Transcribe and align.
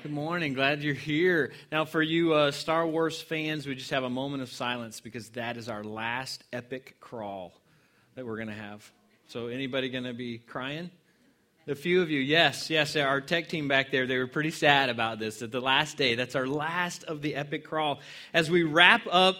Good 0.00 0.12
morning. 0.12 0.54
Glad 0.54 0.84
you're 0.84 0.94
here. 0.94 1.50
Now, 1.72 1.84
for 1.84 2.00
you 2.00 2.32
uh, 2.32 2.52
Star 2.52 2.86
Wars 2.86 3.20
fans, 3.20 3.66
we 3.66 3.74
just 3.74 3.90
have 3.90 4.04
a 4.04 4.10
moment 4.10 4.44
of 4.44 4.48
silence 4.48 5.00
because 5.00 5.30
that 5.30 5.56
is 5.56 5.68
our 5.68 5.82
last 5.82 6.44
epic 6.52 6.98
crawl 7.00 7.52
that 8.14 8.24
we're 8.24 8.36
going 8.36 8.46
to 8.48 8.54
have. 8.54 8.88
So, 9.26 9.48
anybody 9.48 9.88
going 9.88 10.04
to 10.04 10.12
be 10.12 10.38
crying? 10.38 10.92
A 11.66 11.74
few 11.74 12.00
of 12.00 12.10
you, 12.10 12.20
yes, 12.20 12.70
yes. 12.70 12.94
Our 12.94 13.20
tech 13.20 13.48
team 13.48 13.66
back 13.66 13.90
there, 13.90 14.06
they 14.06 14.18
were 14.18 14.28
pretty 14.28 14.52
sad 14.52 14.88
about 14.88 15.18
this. 15.18 15.40
That 15.40 15.50
the 15.50 15.60
last 15.60 15.96
day, 15.96 16.14
that's 16.14 16.36
our 16.36 16.46
last 16.46 17.02
of 17.02 17.20
the 17.20 17.34
epic 17.34 17.64
crawl. 17.64 17.98
As 18.32 18.48
we 18.48 18.62
wrap 18.62 19.02
up 19.10 19.34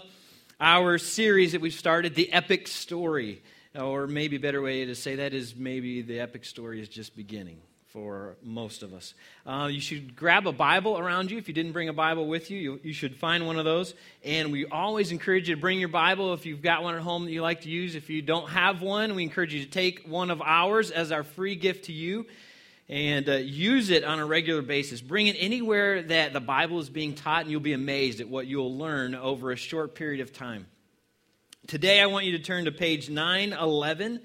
our 0.61 0.98
series 0.98 1.52
that 1.52 1.61
we've 1.61 1.72
started, 1.72 2.16
the 2.16 2.32
epic 2.32 2.66
story, 2.66 3.45
or 3.77 4.09
maybe 4.09 4.38
better 4.38 4.61
way 4.61 4.84
to 4.84 4.96
say 4.96 5.14
that 5.14 5.34
is 5.34 5.54
maybe 5.54 6.02
the 6.02 6.18
epic 6.18 6.45
story 6.45 6.80
is 6.80 6.88
just 6.88 7.14
beginning 7.14 7.61
for 7.89 8.36
most 8.43 8.82
of 8.82 8.93
us. 8.93 9.14
Uh, 9.46 9.68
you 9.70 9.80
should 9.80 10.14
grab 10.14 10.46
a 10.46 10.52
Bible 10.52 10.98
around 10.98 11.30
you. 11.30 11.38
If 11.38 11.48
you 11.48 11.55
didn't 11.55 11.73
bring 11.73 11.88
a 11.88 11.95
Bible 11.95 12.27
with 12.27 12.51
you, 12.51 12.59
you, 12.59 12.80
you, 12.83 12.92
should 12.92 13.16
find 13.16 13.47
one 13.47 13.59
of 13.59 13.64
those. 13.64 13.95
And 14.23 14.52
we 14.52 14.66
always 14.66 15.11
encourage 15.11 15.48
you 15.48 15.55
to 15.55 15.61
bring 15.61 15.78
your 15.78 15.88
Bible 15.88 16.34
if 16.34 16.45
you've 16.45 16.61
got 16.61 16.83
one 16.83 16.95
at 16.95 17.01
home 17.01 17.24
that 17.24 17.30
you 17.30 17.41
like 17.41 17.62
to 17.62 17.70
use. 17.70 17.95
If 17.95 18.11
you 18.11 18.20
don't 18.20 18.51
have 18.51 18.83
one, 18.83 19.14
we 19.14 19.23
encourage 19.23 19.55
you 19.55 19.64
to 19.64 19.70
take 19.70 20.06
one 20.06 20.30
of 20.30 20.42
ours 20.42 20.91
as 20.91 21.12
our 21.12 21.23
free 21.23 21.56
gift 21.56 21.87
to 21.87 21.92
you 21.92 22.27
and 22.91 23.27
uh, 23.28 23.37
use 23.37 23.89
it 23.89 24.05
on 24.05 24.19
a 24.19 24.27
regular 24.27 24.62
basis. 24.62 25.00
Bring 25.00 25.27
it 25.27 25.36
anywhere 25.39 26.02
that 26.02 26.34
the 26.34 26.41
Bible 26.41 26.80
is 26.80 26.91
being 26.91 27.14
taught, 27.14 27.42
and 27.42 27.50
you'll 27.50 27.61
be 27.61 27.73
amazed 27.73 28.20
at 28.20 28.28
what 28.28 28.47
you'll 28.47 28.77
learn 28.77 29.14
over 29.14 29.50
a 29.50 29.56
short 29.56 29.95
period 29.95 30.20
of 30.20 30.33
time. 30.33 30.66
Today, 31.66 32.00
I 32.00 32.06
want 32.06 32.27
you 32.27 32.33
to 32.33 32.42
turn 32.42 32.66
to 32.66 32.73
page 32.73 33.09
911 33.11 34.20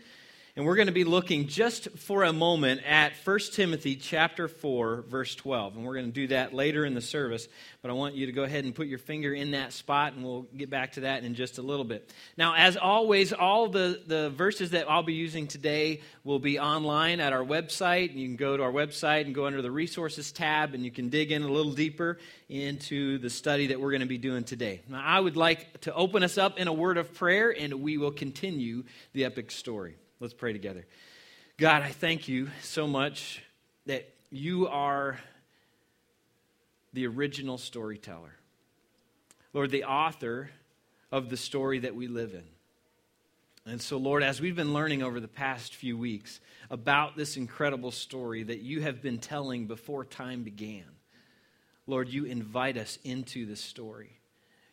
and 0.55 0.67
we're 0.67 0.75
going 0.75 0.88
to 0.88 0.93
be 0.93 1.03
looking 1.03 1.48
just 1.48 1.89
for 1.98 2.23
a 2.23 2.31
moment 2.31 2.81
at 2.85 3.13
1 3.23 3.39
Timothy 3.53 3.95
chapter 3.95 4.48
4 4.48 5.02
verse 5.07 5.34
12. 5.34 5.75
And 5.75 5.84
we're 5.84 5.95
going 5.95 6.05
to 6.05 6.11
do 6.11 6.27
that 6.27 6.53
later 6.53 6.85
in 6.85 6.94
the 6.94 7.02
service, 7.02 7.48
but 7.81 7.89
I 7.89 7.95
want 7.95 8.13
you 8.13 8.27
to 8.27 8.31
go 8.31 8.44
ahead 8.44 8.63
and 8.63 8.75
put 8.75 8.85
your 8.85 8.99
finger 8.99 9.34
in 9.34 9.52
that 9.52 9.73
spot 9.73 10.13
and 10.13 10.23
we'll 10.23 10.44
get 10.55 10.69
back 10.69 10.91
to 10.94 11.02
that 11.02 11.23
in 11.23 11.33
just 11.33 11.58
a 11.58 11.63
little 11.63 11.86
bit. 11.86 12.13
Now, 12.38 12.53
as 12.53 12.78
always, 12.78 13.33
all 13.33 13.67
the, 13.67 14.00
the 14.05 14.30
verses 14.30 14.72
that 14.72 14.88
I'll 14.91 15.02
be 15.02 15.16
using 15.16 15.47
today 15.47 16.02
will 16.23 16.38
be 16.38 16.59
online 16.59 17.19
at 17.19 17.33
our 17.33 17.44
website. 17.44 18.16
You 18.16 18.28
can 18.28 18.35
go 18.35 18.56
to 18.56 18.61
our 18.61 18.72
website 18.72 19.25
and 19.25 19.33
go 19.33 19.47
under 19.47 19.63
the 19.63 19.72
resources 19.72 20.31
tab 20.31 20.75
and 20.75 20.85
you 20.85 20.91
can 20.91 21.09
dig 21.09 21.31
in 21.31 21.41
a 21.41 21.52
little 21.52 21.73
deeper 21.73 22.19
into 22.47 23.17
the 23.17 23.31
study 23.31 23.67
that 23.67 23.81
we're 23.81 23.91
going 23.91 24.02
to 24.02 24.08
be 24.08 24.19
doing 24.19 24.44
today. 24.44 24.83
Now, 24.88 25.02
I 25.03 25.19
would 25.19 25.35
like 25.35 25.81
to 25.81 25.94
open 25.95 26.22
us 26.22 26.38
up 26.38 26.59
in 26.59 26.67
a 26.67 26.73
word 26.73 27.00
of 27.00 27.16
prayer 27.16 27.50
and 27.50 27.81
we 27.81 27.97
will 27.97 28.11
continue 28.11 28.83
the 29.13 29.25
epic 29.25 29.50
story. 29.50 29.95
Let's 30.19 30.33
pray 30.33 30.53
together. 30.53 30.86
God, 31.58 31.81
I 31.81 31.89
thank 31.89 32.28
you 32.28 32.50
so 32.61 32.88
much 32.88 33.44
that 33.86 34.09
you 34.31 34.67
are 34.67 35.19
the 36.94 37.08
original 37.08 37.58
storyteller. 37.58 38.34
Lord, 39.53 39.72
the 39.72 39.84
author 39.84 40.50
of 41.11 41.30
the 41.30 41.38
story 41.38 41.80
that 41.80 41.95
we 41.95 42.08
live 42.08 42.34
in. 42.34 42.44
And 43.72 43.81
so, 43.81 43.97
Lord, 43.97 44.23
as 44.23 44.41
we've 44.41 44.56
been 44.56 44.73
learning 44.73 45.03
over 45.03 45.19
the 45.19 45.28
past 45.28 45.75
few 45.75 45.97
weeks 45.97 46.39
about 46.69 47.16
this 47.16 47.38
incredible 47.38 47.91
story 47.91 48.44
that 48.44 48.61
you 48.61 48.81
have 48.81 49.02
been 49.02 49.19
telling 49.19 49.67
before 49.67 50.03
time 50.03 50.44
began, 50.44 50.84
Lord, 51.88 52.09
you 52.09 52.25
invite 52.25 52.78
us 52.78 52.97
into 53.03 53.45
the 53.45 53.56
story. 53.56 54.19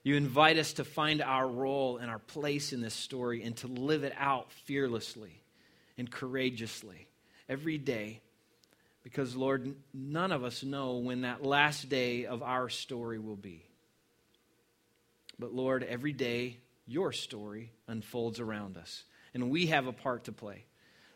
You 0.03 0.17
invite 0.17 0.57
us 0.57 0.75
to 0.75 0.85
find 0.85 1.21
our 1.21 1.47
role 1.47 1.99
and 1.99 2.11
our 2.11 2.19
place 2.19 2.73
in 2.73 2.81
this 2.81 2.95
story 2.95 3.43
and 3.43 3.57
to 3.59 3.67
live 3.67 4.03
it 4.03 4.15
out 4.17 4.51
fearlessly 4.65 5.43
and 5.99 6.11
courageously 6.11 7.07
every 7.49 7.77
day 7.77 8.21
because, 9.03 9.37
Lord, 9.37 9.75
none 9.93 10.33
of 10.33 10.45
us 10.45 10.63
know 10.63 10.97
when 10.97 11.23
that 11.23 11.45
last 11.45 11.89
day 11.89 12.27
of 12.27 12.43
our 12.43 12.69
story 12.69 13.19
will 13.19 13.37
be. 13.37 13.65
But, 15.39 15.55
Lord, 15.55 15.83
every 15.83 16.13
day 16.13 16.59
your 16.87 17.13
story 17.13 17.73
unfolds 17.89 18.41
around 18.41 18.77
us, 18.77 19.05
and 19.35 19.51
we 19.51 19.67
have 19.67 19.87
a 19.87 19.93
part 19.93 20.25
to 20.25 20.33
play. 20.33 20.65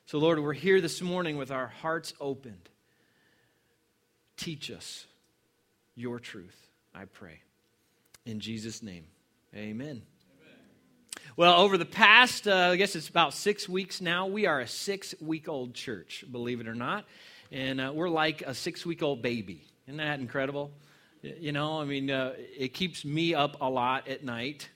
So, 0.07 0.19
Lord, 0.19 0.39
we're 0.39 0.53
here 0.53 0.81
this 0.81 1.03
morning 1.03 1.37
with 1.37 1.51
our 1.51 1.67
hearts 1.67 2.15
opened. 2.21 2.69
Teach 4.37 4.71
us 4.71 5.07
your 5.95 6.19
truth, 6.19 6.69
I 6.95 7.05
pray. 7.05 7.41
In 8.27 8.41
Jesus' 8.41 8.83
name, 8.83 9.05
amen. 9.55 10.01
Well, 11.37 11.61
over 11.61 11.77
the 11.77 11.85
past, 11.85 12.49
uh, 12.49 12.71
I 12.73 12.77
guess 12.77 12.97
it's 12.97 13.11
about 13.11 13.35
six 13.35 13.69
weeks 13.69 14.01
now, 14.01 14.27
we 14.27 14.47
are 14.47 14.61
a 14.61 14.67
six 14.67 15.15
week 15.21 15.47
old 15.47 15.75
church, 15.75 16.25
believe 16.33 16.59
it 16.59 16.67
or 16.67 16.75
not. 16.75 17.05
And 17.53 17.83
uh, 17.83 17.93
we're 17.95 18.09
like 18.09 18.41
a 18.41 18.55
six 18.55 18.87
week 18.87 19.03
old 19.03 19.21
baby. 19.21 19.67
Isn't 19.87 19.99
that 19.99 20.21
incredible? 20.21 20.71
You 21.21 21.53
know, 21.53 21.83
I 21.83 21.85
mean, 21.85 22.11
uh, 22.11 22.33
it 22.57 22.73
keeps 22.73 23.05
me 23.05 23.35
up 23.35 23.59
a 23.61 23.69
lot 23.69 24.09
at 24.09 24.25
night 24.25 24.71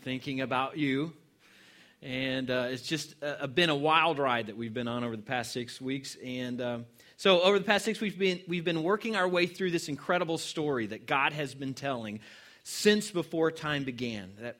thinking 0.00 0.40
about 0.40 0.78
you. 0.78 1.12
And 2.00 2.50
uh, 2.50 2.68
it's 2.70 2.82
just 2.82 3.14
uh, 3.22 3.46
been 3.46 3.68
a 3.68 3.76
wild 3.76 4.18
ride 4.18 4.46
that 4.46 4.56
we've 4.56 4.72
been 4.72 4.88
on 4.88 5.04
over 5.04 5.16
the 5.16 5.22
past 5.22 5.52
six 5.52 5.82
weeks. 5.82 6.16
And 6.24 6.62
um, 6.62 6.86
so, 7.18 7.42
over 7.42 7.58
the 7.58 7.64
past 7.64 7.84
six 7.84 8.00
weeks, 8.00 8.16
we've 8.16 8.38
been, 8.38 8.40
we've 8.48 8.64
been 8.64 8.82
working 8.82 9.16
our 9.16 9.28
way 9.28 9.46
through 9.46 9.72
this 9.72 9.90
incredible 9.90 10.38
story 10.38 10.86
that 10.86 11.06
God 11.06 11.34
has 11.34 11.54
been 11.54 11.74
telling 11.74 12.20
since 12.68 13.12
before 13.12 13.52
time 13.52 13.84
began. 13.84 14.32
That 14.40 14.56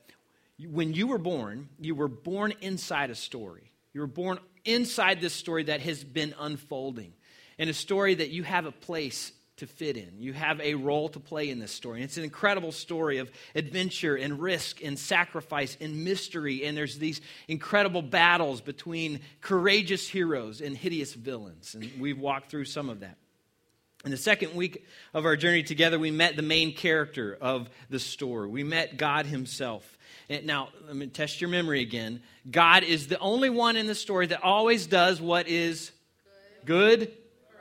when 0.64 0.94
you 0.94 1.08
were 1.08 1.18
born, 1.18 1.68
you 1.80 1.96
were 1.96 2.06
born 2.06 2.54
inside 2.60 3.10
a 3.10 3.16
story. 3.16 3.72
You 3.92 4.00
were 4.00 4.06
born 4.06 4.38
inside 4.64 5.20
this 5.20 5.32
story 5.32 5.64
that 5.64 5.80
has 5.80 6.04
been 6.04 6.32
unfolding, 6.38 7.14
and 7.58 7.68
a 7.68 7.74
story 7.74 8.14
that 8.14 8.30
you 8.30 8.44
have 8.44 8.64
a 8.64 8.70
place 8.70 9.32
to 9.56 9.66
fit 9.66 9.96
in. 9.96 10.20
You 10.20 10.34
have 10.34 10.60
a 10.60 10.74
role 10.74 11.08
to 11.08 11.18
play 11.18 11.50
in 11.50 11.58
this 11.58 11.72
story. 11.72 11.98
And 11.98 12.04
it's 12.04 12.16
an 12.16 12.22
incredible 12.22 12.70
story 12.70 13.18
of 13.18 13.30
adventure 13.56 14.14
and 14.14 14.38
risk 14.38 14.84
and 14.84 14.96
sacrifice 14.96 15.76
and 15.80 16.04
mystery. 16.04 16.64
And 16.64 16.76
there's 16.76 16.98
these 16.98 17.22
incredible 17.48 18.02
battles 18.02 18.60
between 18.60 19.20
courageous 19.40 20.06
heroes 20.06 20.60
and 20.60 20.76
hideous 20.76 21.14
villains. 21.14 21.74
And 21.74 21.90
we've 21.98 22.18
walked 22.18 22.50
through 22.50 22.66
some 22.66 22.90
of 22.90 23.00
that. 23.00 23.16
In 24.04 24.10
the 24.12 24.16
second 24.16 24.54
week 24.54 24.86
of 25.14 25.24
our 25.24 25.36
journey 25.36 25.62
together, 25.64 25.98
we 25.98 26.10
met 26.10 26.36
the 26.36 26.42
main 26.42 26.74
character 26.74 27.36
of 27.40 27.68
the 27.90 27.98
story. 27.98 28.48
We 28.48 28.62
met 28.62 28.96
God 28.96 29.26
Himself. 29.26 29.98
Now, 30.28 30.68
let 30.86 30.94
me 30.94 31.06
test 31.06 31.40
your 31.40 31.50
memory 31.50 31.80
again. 31.80 32.22
God 32.48 32.84
is 32.84 33.08
the 33.08 33.18
only 33.18 33.50
one 33.50 33.76
in 33.76 33.86
the 33.86 33.94
story 33.94 34.26
that 34.26 34.44
always 34.44 34.86
does 34.86 35.20
what 35.20 35.48
is 35.48 35.92
good, 36.64 37.00
good 37.00 37.12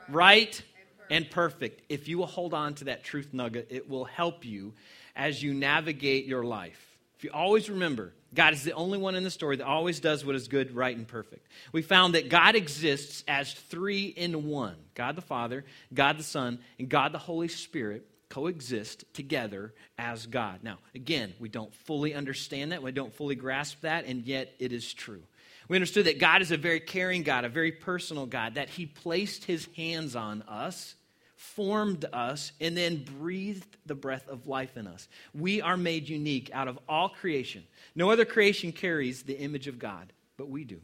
right, 0.08 0.62
and 1.10 1.28
perfect. 1.30 1.82
If 1.88 2.08
you 2.08 2.18
will 2.18 2.26
hold 2.26 2.54
on 2.54 2.74
to 2.74 2.84
that 2.84 3.02
truth 3.02 3.30
nugget, 3.32 3.68
it 3.70 3.88
will 3.88 4.04
help 4.04 4.44
you 4.44 4.74
as 5.14 5.42
you 5.42 5.54
navigate 5.54 6.26
your 6.26 6.44
life. 6.44 6.95
If 7.16 7.24
you 7.24 7.30
always 7.32 7.70
remember, 7.70 8.12
God 8.34 8.52
is 8.52 8.62
the 8.62 8.72
only 8.72 8.98
one 8.98 9.14
in 9.14 9.24
the 9.24 9.30
story 9.30 9.56
that 9.56 9.66
always 9.66 10.00
does 10.00 10.24
what 10.24 10.36
is 10.36 10.48
good, 10.48 10.74
right, 10.74 10.96
and 10.96 11.08
perfect. 11.08 11.46
We 11.72 11.80
found 11.80 12.14
that 12.14 12.28
God 12.28 12.54
exists 12.54 13.24
as 13.26 13.52
three 13.52 14.06
in 14.06 14.46
one 14.46 14.76
God 14.94 15.16
the 15.16 15.22
Father, 15.22 15.64
God 15.94 16.18
the 16.18 16.22
Son, 16.22 16.58
and 16.78 16.88
God 16.88 17.12
the 17.12 17.18
Holy 17.18 17.48
Spirit 17.48 18.06
coexist 18.28 19.04
together 19.14 19.72
as 19.96 20.26
God. 20.26 20.60
Now, 20.62 20.78
again, 20.94 21.32
we 21.38 21.48
don't 21.48 21.74
fully 21.74 22.14
understand 22.14 22.72
that, 22.72 22.82
we 22.82 22.92
don't 22.92 23.14
fully 23.14 23.34
grasp 23.34 23.80
that, 23.82 24.04
and 24.04 24.26
yet 24.26 24.52
it 24.58 24.72
is 24.72 24.92
true. 24.92 25.22
We 25.68 25.76
understood 25.76 26.06
that 26.06 26.20
God 26.20 26.42
is 26.42 26.50
a 26.50 26.56
very 26.56 26.80
caring 26.80 27.22
God, 27.22 27.44
a 27.44 27.48
very 27.48 27.72
personal 27.72 28.26
God, 28.26 28.54
that 28.54 28.68
He 28.68 28.86
placed 28.86 29.44
His 29.44 29.68
hands 29.76 30.14
on 30.14 30.42
us, 30.42 30.94
formed 31.36 32.04
us, 32.12 32.52
and 32.60 32.76
then 32.76 33.04
breathed 33.18 33.76
the 33.84 33.94
breath 33.94 34.26
of 34.28 34.46
life 34.46 34.76
in 34.76 34.86
us. 34.86 35.06
We 35.34 35.60
are 35.60 35.76
made 35.76 36.08
unique 36.08 36.50
out 36.52 36.66
of 36.66 36.78
all 36.88 37.10
creation. 37.10 37.64
No 37.94 38.10
other 38.10 38.24
creation 38.24 38.72
carries 38.72 39.22
the 39.22 39.38
image 39.38 39.68
of 39.68 39.78
God, 39.78 40.12
but 40.36 40.48
we 40.48 40.64
do. 40.64 40.80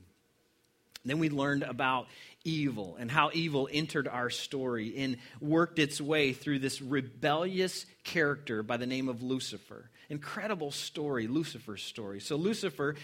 Then 1.04 1.18
we 1.18 1.30
learned 1.30 1.64
about 1.64 2.06
evil 2.44 2.96
and 2.98 3.10
how 3.10 3.30
evil 3.32 3.68
entered 3.72 4.06
our 4.06 4.30
story 4.30 4.94
and 4.98 5.16
worked 5.40 5.78
its 5.78 6.00
way 6.00 6.32
through 6.32 6.60
this 6.60 6.80
rebellious 6.80 7.86
character 8.04 8.62
by 8.62 8.76
the 8.76 8.86
name 8.86 9.08
of 9.08 9.22
Lucifer. 9.22 9.90
Incredible 10.10 10.70
story, 10.70 11.26
Lucifer's 11.26 11.82
story. 11.82 12.20
So, 12.20 12.36
Lucifer, 12.36 12.94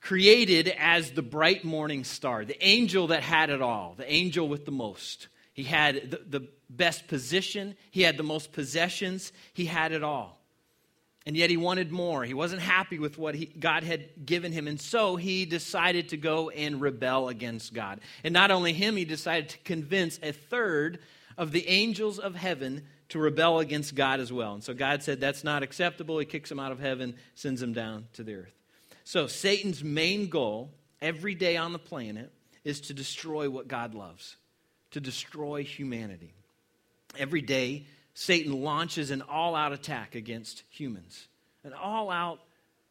created 0.00 0.68
as 0.78 1.12
the 1.12 1.22
bright 1.22 1.64
morning 1.64 2.04
star, 2.04 2.44
the 2.44 2.64
angel 2.64 3.08
that 3.08 3.22
had 3.22 3.50
it 3.50 3.60
all, 3.60 3.94
the 3.96 4.10
angel 4.10 4.48
with 4.48 4.64
the 4.64 4.72
most. 4.72 5.28
He 5.52 5.64
had 5.64 6.10
the, 6.10 6.38
the 6.38 6.48
best 6.70 7.08
position, 7.08 7.76
he 7.90 8.02
had 8.02 8.16
the 8.16 8.22
most 8.22 8.52
possessions, 8.52 9.32
he 9.52 9.66
had 9.66 9.92
it 9.92 10.02
all. 10.02 10.38
And 11.24 11.36
yet 11.36 11.50
he 11.50 11.56
wanted 11.56 11.92
more. 11.92 12.24
He 12.24 12.34
wasn't 12.34 12.62
happy 12.62 12.98
with 12.98 13.16
what 13.16 13.36
he, 13.36 13.46
God 13.46 13.84
had 13.84 14.26
given 14.26 14.50
him. 14.50 14.66
And 14.66 14.80
so 14.80 15.14
he 15.14 15.44
decided 15.44 16.08
to 16.08 16.16
go 16.16 16.50
and 16.50 16.80
rebel 16.80 17.28
against 17.28 17.72
God. 17.72 18.00
And 18.24 18.34
not 18.34 18.50
only 18.50 18.72
him, 18.72 18.96
he 18.96 19.04
decided 19.04 19.50
to 19.50 19.58
convince 19.58 20.18
a 20.20 20.32
third 20.32 20.98
of 21.38 21.52
the 21.52 21.68
angels 21.68 22.18
of 22.18 22.34
heaven 22.34 22.82
to 23.10 23.18
rebel 23.18 23.60
against 23.60 23.94
God 23.94 24.20
as 24.20 24.32
well. 24.32 24.54
And 24.54 24.64
so 24.64 24.74
God 24.74 25.02
said, 25.02 25.20
That's 25.20 25.44
not 25.44 25.62
acceptable. 25.62 26.18
He 26.18 26.24
kicks 26.24 26.50
him 26.50 26.58
out 26.58 26.72
of 26.72 26.80
heaven, 26.80 27.14
sends 27.34 27.62
him 27.62 27.72
down 27.72 28.08
to 28.14 28.24
the 28.24 28.34
earth. 28.34 28.54
So 29.04 29.26
Satan's 29.26 29.84
main 29.84 30.28
goal 30.28 30.72
every 31.00 31.34
day 31.34 31.56
on 31.56 31.72
the 31.72 31.78
planet 31.78 32.32
is 32.64 32.80
to 32.82 32.94
destroy 32.94 33.50
what 33.50 33.68
God 33.68 33.94
loves, 33.94 34.36
to 34.92 35.00
destroy 35.00 35.64
humanity. 35.64 36.34
Every 37.18 37.42
day, 37.42 37.86
Satan 38.14 38.62
launches 38.62 39.10
an 39.10 39.22
all 39.22 39.54
out 39.54 39.72
attack 39.72 40.14
against 40.14 40.62
humans, 40.70 41.28
an 41.64 41.72
all 41.72 42.10
out, 42.10 42.40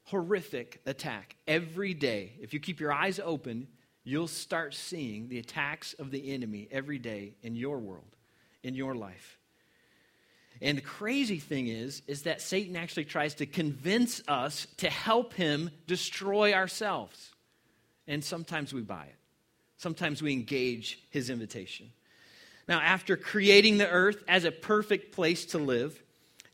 horrific 0.06 0.82
attack 0.86 1.36
every 1.48 1.94
day. 1.94 2.34
If 2.42 2.54
you 2.54 2.60
keep 2.60 2.80
your 2.80 2.92
eyes 2.92 3.20
open, 3.24 3.68
you'll 4.04 4.28
start 4.28 4.74
seeing 4.74 5.30
the 5.30 5.40
attacks 5.40 5.94
of 5.94 6.12
the 6.12 6.34
enemy 6.34 6.68
every 6.72 6.98
day 6.98 7.36
in 7.44 7.56
your 7.56 7.80
world, 7.80 8.16
in 8.64 8.76
your 8.76 8.96
life. 8.96 9.38
And 10.62 10.78
the 10.78 10.84
crazy 10.84 11.40
thing 11.40 11.68
is, 11.68 12.02
is 12.08 12.24
that 12.24 12.42
Satan 12.42 12.76
actually 12.76 13.06
tries 13.06 13.36
to 13.36 13.46
convince 13.46 14.22
us 14.28 14.68
to 14.78 14.90
help 14.90 15.34
him 15.34 15.72
destroy 15.88 16.54
ourselves. 16.54 17.32
And 18.08 18.24
sometimes 18.24 18.74
we 18.74 18.82
buy 18.82 19.06
it. 19.06 19.16
Sometimes 19.82 20.22
we 20.22 20.32
engage 20.32 21.00
his 21.10 21.32
invitation. 21.32 21.92
Now, 22.68 22.80
after 22.82 23.18
creating 23.18 23.80
the 23.80 23.90
earth 23.90 24.24
as 24.28 24.44
a 24.44 24.52
perfect 24.52 25.12
place 25.12 25.46
to 25.48 25.58
live, 25.58 26.00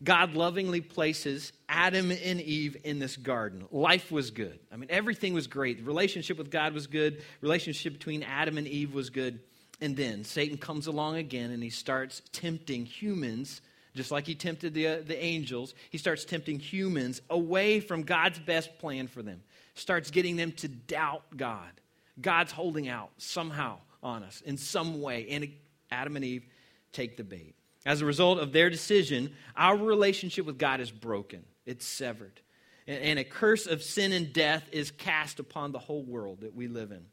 God 0.02 0.34
lovingly 0.34 0.80
places 0.80 1.52
Adam 1.68 2.10
and 2.10 2.40
Eve 2.40 2.78
in 2.86 3.00
this 3.00 3.18
garden. 3.18 3.66
Life 3.70 4.14
was 4.14 4.32
good. 4.32 4.58
I 4.72 4.78
mean, 4.78 4.90
everything 4.90 5.34
was 5.34 5.46
great. 5.46 5.80
The 5.80 5.84
relationship 5.84 6.38
with 6.38 6.50
God 6.50 6.74
was 6.74 6.88
good. 6.88 7.22
Relationship 7.42 7.92
between 7.92 8.24
Adam 8.24 8.58
and 8.58 8.66
Eve 8.66 8.94
was 8.94 9.10
good. 9.10 9.42
And 9.82 9.98
then 9.98 10.24
Satan 10.24 10.58
comes 10.58 10.88
along 10.88 11.18
again 11.18 11.52
and 11.52 11.62
he 11.62 11.70
starts 11.70 12.22
tempting 12.32 12.86
humans 12.86 13.62
just 13.94 14.12
like 14.12 14.26
he 14.26 14.36
tempted 14.36 14.74
the, 14.74 14.88
uh, 14.88 14.98
the 15.04 15.22
angels, 15.22 15.74
he 15.90 15.98
starts 15.98 16.24
tempting 16.24 16.60
humans 16.60 17.20
away 17.32 17.80
from 17.80 18.04
God's 18.04 18.38
best 18.38 18.78
plan 18.78 19.08
for 19.08 19.24
them. 19.24 19.42
Starts 19.74 20.12
getting 20.12 20.38
them 20.38 20.52
to 20.54 20.68
doubt 20.68 21.24
God. 21.36 21.72
God's 22.20 22.52
holding 22.52 22.88
out 22.88 23.12
somehow 23.18 23.78
on 24.02 24.24
us 24.24 24.42
in 24.42 24.58
some 24.58 25.02
way. 25.02 25.28
And 25.30 25.52
Adam 25.92 26.16
and 26.16 26.26
Eve 26.26 26.46
take 26.92 27.18
the 27.18 27.24
bait. 27.24 27.56
As 27.86 28.02
a 28.02 28.06
result 28.06 28.40
of 28.40 28.52
their 28.52 28.70
decision, 28.70 29.34
our 29.56 29.78
relationship 29.78 30.46
with 30.46 30.58
God 30.58 30.82
is 30.82 30.92
broken, 30.92 31.44
it's 31.66 31.86
severed. 31.86 32.42
And, 32.86 33.20
a 33.20 33.26
curse 33.26 33.68
of 33.68 33.84
sin 33.84 34.14
and 34.14 34.32
death 34.32 34.64
is 34.72 34.92
cast 34.92 35.40
upon 35.42 35.74
the 35.74 35.80
whole 35.80 36.04
world 36.04 36.40
that 36.42 36.56
we 36.56 36.70
live 36.70 36.92
in. 36.92 37.06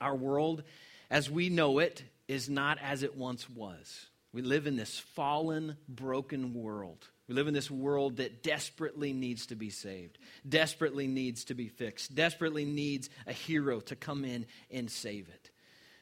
Our 0.00 0.14
world, 0.14 0.62
as 1.10 1.28
we 1.28 1.48
know 1.48 1.80
it, 1.80 2.04
is 2.28 2.48
not 2.48 2.78
as 2.80 3.02
it 3.02 3.16
once 3.16 3.50
was. 3.50 4.06
We 4.32 4.42
live 4.42 4.68
in 4.68 4.76
this 4.76 4.98
fallen, 4.98 5.76
broken 5.88 6.54
world. 6.54 7.08
We 7.28 7.34
live 7.34 7.48
in 7.48 7.54
this 7.54 7.70
world 7.70 8.18
that 8.18 8.42
desperately 8.42 9.12
needs 9.12 9.46
to 9.46 9.54
be 9.54 9.70
saved, 9.70 10.18
desperately 10.46 11.06
needs 11.06 11.44
to 11.44 11.54
be 11.54 11.68
fixed, 11.68 12.14
desperately 12.14 12.64
needs 12.64 13.08
a 13.26 13.32
hero 13.32 13.80
to 13.80 13.96
come 13.96 14.24
in 14.24 14.46
and 14.70 14.90
save 14.90 15.28
it. 15.28 15.50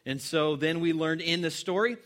And 0.05 0.21
so 0.21 0.57
then 0.57 0.81
we 0.81 0.93
learned 0.93 1.21
in 1.21 1.43
the 1.43 1.51
story 1.51 1.97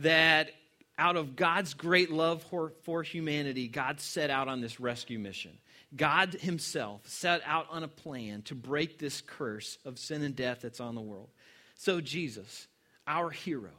that 0.00 0.50
out 0.98 1.16
of 1.16 1.36
God's 1.36 1.74
great 1.74 2.10
love 2.10 2.42
for, 2.42 2.72
for 2.82 3.02
humanity, 3.02 3.68
God 3.68 4.00
set 4.00 4.30
out 4.30 4.48
on 4.48 4.60
this 4.60 4.80
rescue 4.80 5.18
mission. 5.18 5.58
God 5.96 6.34
Himself 6.34 7.08
set 7.08 7.42
out 7.44 7.66
on 7.70 7.84
a 7.84 7.88
plan 7.88 8.42
to 8.42 8.54
break 8.54 8.98
this 8.98 9.20
curse 9.20 9.78
of 9.84 9.98
sin 9.98 10.22
and 10.22 10.34
death 10.34 10.60
that's 10.62 10.80
on 10.80 10.94
the 10.94 11.00
world. 11.00 11.28
So, 11.76 12.00
Jesus, 12.00 12.66
our 13.06 13.30
hero, 13.30 13.70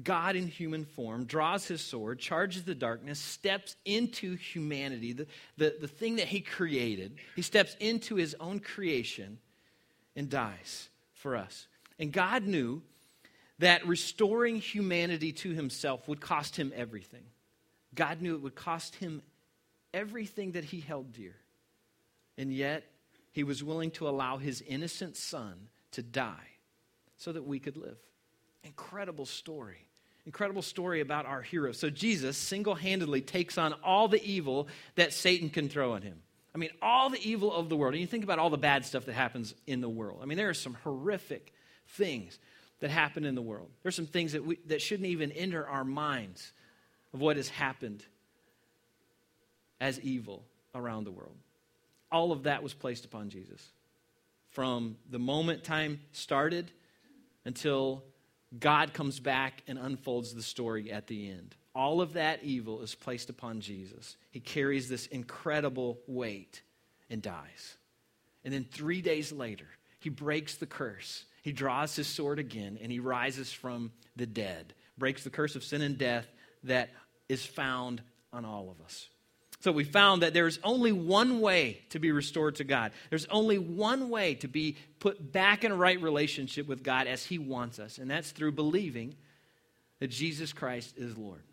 God 0.00 0.36
in 0.36 0.48
human 0.48 0.84
form, 0.84 1.24
draws 1.26 1.66
his 1.66 1.82
sword, 1.82 2.18
charges 2.18 2.64
the 2.64 2.74
darkness, 2.74 3.18
steps 3.18 3.76
into 3.84 4.36
humanity, 4.36 5.12
the, 5.12 5.26
the, 5.58 5.76
the 5.82 5.88
thing 5.88 6.16
that 6.16 6.28
he 6.28 6.40
created. 6.40 7.16
He 7.36 7.42
steps 7.42 7.76
into 7.78 8.14
his 8.14 8.34
own 8.40 8.60
creation 8.60 9.38
and 10.16 10.30
dies 10.30 10.88
for 11.12 11.36
us. 11.36 11.66
And 11.98 12.10
God 12.10 12.44
knew 12.44 12.82
that 13.58 13.86
restoring 13.86 14.56
humanity 14.56 15.32
to 15.32 15.50
himself 15.50 16.08
would 16.08 16.20
cost 16.20 16.56
him 16.56 16.72
everything. 16.74 17.24
God 17.94 18.22
knew 18.22 18.34
it 18.34 18.42
would 18.42 18.54
cost 18.54 18.96
him 18.96 19.20
everything 19.92 20.52
that 20.52 20.64
he 20.64 20.80
held 20.80 21.12
dear. 21.12 21.36
And 22.38 22.52
yet, 22.52 22.84
he 23.30 23.44
was 23.44 23.62
willing 23.62 23.90
to 23.92 24.08
allow 24.08 24.38
his 24.38 24.62
innocent 24.62 25.16
son 25.16 25.68
to 25.92 26.02
die 26.02 26.48
so 27.16 27.32
that 27.32 27.44
we 27.44 27.58
could 27.58 27.76
live. 27.76 27.98
Incredible 28.64 29.26
story. 29.26 29.86
Incredible 30.24 30.62
story 30.62 31.00
about 31.00 31.26
our 31.26 31.42
hero. 31.42 31.72
So 31.72 31.90
Jesus 31.90 32.36
single 32.36 32.74
handedly 32.74 33.20
takes 33.20 33.58
on 33.58 33.74
all 33.82 34.06
the 34.06 34.22
evil 34.24 34.68
that 34.94 35.12
Satan 35.12 35.50
can 35.50 35.68
throw 35.68 35.96
at 35.96 36.04
him. 36.04 36.20
I 36.54 36.58
mean, 36.58 36.70
all 36.80 37.10
the 37.10 37.20
evil 37.28 37.52
of 37.52 37.68
the 37.68 37.76
world. 37.76 37.94
And 37.94 38.00
you 38.00 38.06
think 38.06 38.24
about 38.24 38.38
all 38.38 38.50
the 38.50 38.58
bad 38.58 38.84
stuff 38.84 39.06
that 39.06 39.14
happens 39.14 39.54
in 39.66 39.80
the 39.80 39.88
world. 39.88 40.20
I 40.22 40.26
mean, 40.26 40.36
there 40.38 40.50
are 40.50 40.54
some 40.54 40.74
horrific 40.84 41.52
things 41.88 42.38
that 42.80 42.90
happen 42.90 43.24
in 43.24 43.34
the 43.34 43.42
world. 43.42 43.70
There's 43.82 43.96
some 43.96 44.06
things 44.06 44.32
that, 44.32 44.44
we, 44.44 44.58
that 44.66 44.82
shouldn't 44.82 45.08
even 45.08 45.32
enter 45.32 45.66
our 45.66 45.84
minds 45.84 46.52
of 47.14 47.20
what 47.20 47.36
has 47.36 47.48
happened 47.48 48.04
as 49.80 49.98
evil 50.00 50.44
around 50.74 51.04
the 51.04 51.10
world. 51.10 51.34
All 52.10 52.32
of 52.32 52.44
that 52.44 52.62
was 52.62 52.74
placed 52.74 53.04
upon 53.04 53.30
Jesus. 53.30 53.66
From 54.50 54.96
the 55.10 55.18
moment 55.18 55.64
time 55.64 56.00
started 56.12 56.70
until 57.44 58.04
God 58.58 58.92
comes 58.92 59.18
back 59.18 59.62
and 59.66 59.78
unfolds 59.78 60.34
the 60.34 60.42
story 60.42 60.92
at 60.92 61.06
the 61.06 61.30
end. 61.30 61.54
All 61.74 62.00
of 62.00 62.14
that 62.14 62.42
evil 62.42 62.82
is 62.82 62.94
placed 62.94 63.30
upon 63.30 63.60
Jesus. 63.60 64.16
He 64.30 64.40
carries 64.40 64.88
this 64.88 65.06
incredible 65.06 65.98
weight 66.06 66.62
and 67.08 67.22
dies. 67.22 67.76
And 68.44 68.52
then 68.52 68.64
three 68.64 69.00
days 69.00 69.32
later, 69.32 69.66
he 70.00 70.10
breaks 70.10 70.56
the 70.56 70.66
curse. 70.66 71.24
He 71.42 71.52
draws 71.52 71.96
his 71.96 72.06
sword 72.06 72.38
again 72.38 72.78
and 72.82 72.92
he 72.92 73.00
rises 73.00 73.52
from 73.52 73.92
the 74.16 74.26
dead, 74.26 74.74
breaks 74.98 75.24
the 75.24 75.30
curse 75.30 75.56
of 75.56 75.64
sin 75.64 75.80
and 75.80 75.96
death 75.96 76.26
that 76.64 76.90
is 77.28 77.44
found 77.46 78.02
on 78.32 78.44
all 78.44 78.70
of 78.70 78.84
us. 78.84 79.08
So 79.62 79.70
we 79.70 79.84
found 79.84 80.22
that 80.22 80.34
there's 80.34 80.58
only 80.64 80.90
one 80.90 81.40
way 81.40 81.82
to 81.90 82.00
be 82.00 82.10
restored 82.10 82.56
to 82.56 82.64
God. 82.64 82.90
There's 83.10 83.26
only 83.26 83.58
one 83.58 84.10
way 84.10 84.34
to 84.36 84.48
be 84.48 84.76
put 84.98 85.32
back 85.32 85.62
in 85.62 85.70
a 85.70 85.76
right 85.76 86.02
relationship 86.02 86.66
with 86.66 86.82
God 86.82 87.06
as 87.06 87.24
He 87.24 87.38
wants 87.38 87.78
us, 87.78 87.98
and 87.98 88.10
that's 88.10 88.32
through 88.32 88.52
believing 88.52 89.14
that 90.00 90.08
Jesus 90.08 90.52
Christ 90.52 90.98
is 90.98 91.16
Lord. 91.16 91.44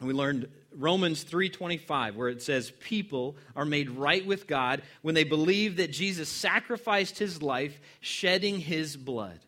And 0.00 0.08
we 0.08 0.12
learned 0.12 0.50
Romans 0.76 1.24
3:25 1.24 2.14
where 2.14 2.28
it 2.28 2.42
says 2.42 2.72
people 2.80 3.36
are 3.56 3.64
made 3.64 3.88
right 3.88 4.26
with 4.26 4.46
God 4.46 4.82
when 5.00 5.14
they 5.14 5.24
believe 5.24 5.76
that 5.76 5.92
Jesus 5.92 6.28
sacrificed 6.28 7.18
his 7.18 7.40
life 7.40 7.80
shedding 8.00 8.60
his 8.60 8.98
blood. 8.98 9.40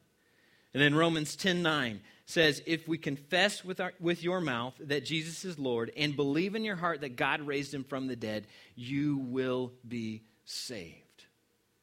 And 0.73 0.83
then 0.83 0.95
Romans 0.95 1.37
10:9 1.37 2.01
says, 2.27 2.63
If 2.67 2.87
we 2.87 2.99
confess 2.99 3.65
with, 3.65 3.81
our, 3.81 3.93
with 3.99 4.23
your 4.23 4.41
mouth 4.41 4.75
that 4.81 5.05
Jesus 5.05 5.45
is 5.45 5.59
Lord 5.59 5.91
and 5.97 6.15
believe 6.15 6.55
in 6.55 6.65
your 6.65 6.77
heart 6.77 7.01
that 7.01 7.17
God 7.17 7.41
raised 7.41 7.73
him 7.73 7.85
from 7.85 8.09
the 8.09 8.17
dead, 8.17 8.47
you 8.75 9.19
will 9.19 9.73
be 9.87 10.23
saved. 10.45 11.25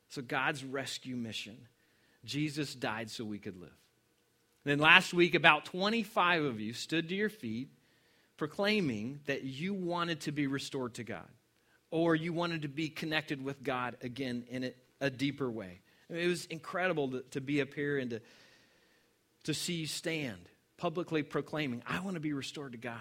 So, 0.09 0.21
God's 0.21 0.63
rescue 0.63 1.15
mission 1.15 1.57
Jesus 2.25 2.75
died 2.75 3.09
so 3.09 3.25
we 3.25 3.39
could 3.39 3.59
live. 3.59 3.75
then 4.63 4.79
last 4.79 5.13
week, 5.13 5.35
about 5.35 5.65
25 5.65 6.43
of 6.43 6.59
you 6.59 6.73
stood 6.73 7.09
to 7.09 7.15
your 7.15 7.29
feet 7.29 7.69
proclaiming 8.37 9.19
that 9.25 9.43
you 9.43 9.73
wanted 9.73 10.21
to 10.21 10.31
be 10.31 10.47
restored 10.47 10.93
to 10.95 11.03
God 11.03 11.27
or 11.91 12.15
you 12.15 12.33
wanted 12.33 12.63
to 12.63 12.67
be 12.67 12.89
connected 12.89 13.43
with 13.43 13.61
God 13.63 13.97
again 14.01 14.45
in 14.49 14.63
a, 14.63 14.73
a 15.01 15.09
deeper 15.09 15.49
way. 15.49 15.81
it 16.09 16.27
was 16.27 16.45
incredible 16.45 17.09
to, 17.09 17.21
to 17.31 17.41
be 17.41 17.61
up 17.61 17.73
here 17.73 17.99
and 17.99 18.09
to 18.09 18.21
to 19.43 19.53
see 19.53 19.73
you 19.73 19.87
stand 19.87 20.49
publicly 20.77 21.23
proclaiming, 21.23 21.83
I 21.85 21.99
want 21.99 22.15
to 22.15 22.19
be 22.19 22.33
restored 22.33 22.73
to 22.73 22.77
God. 22.77 22.97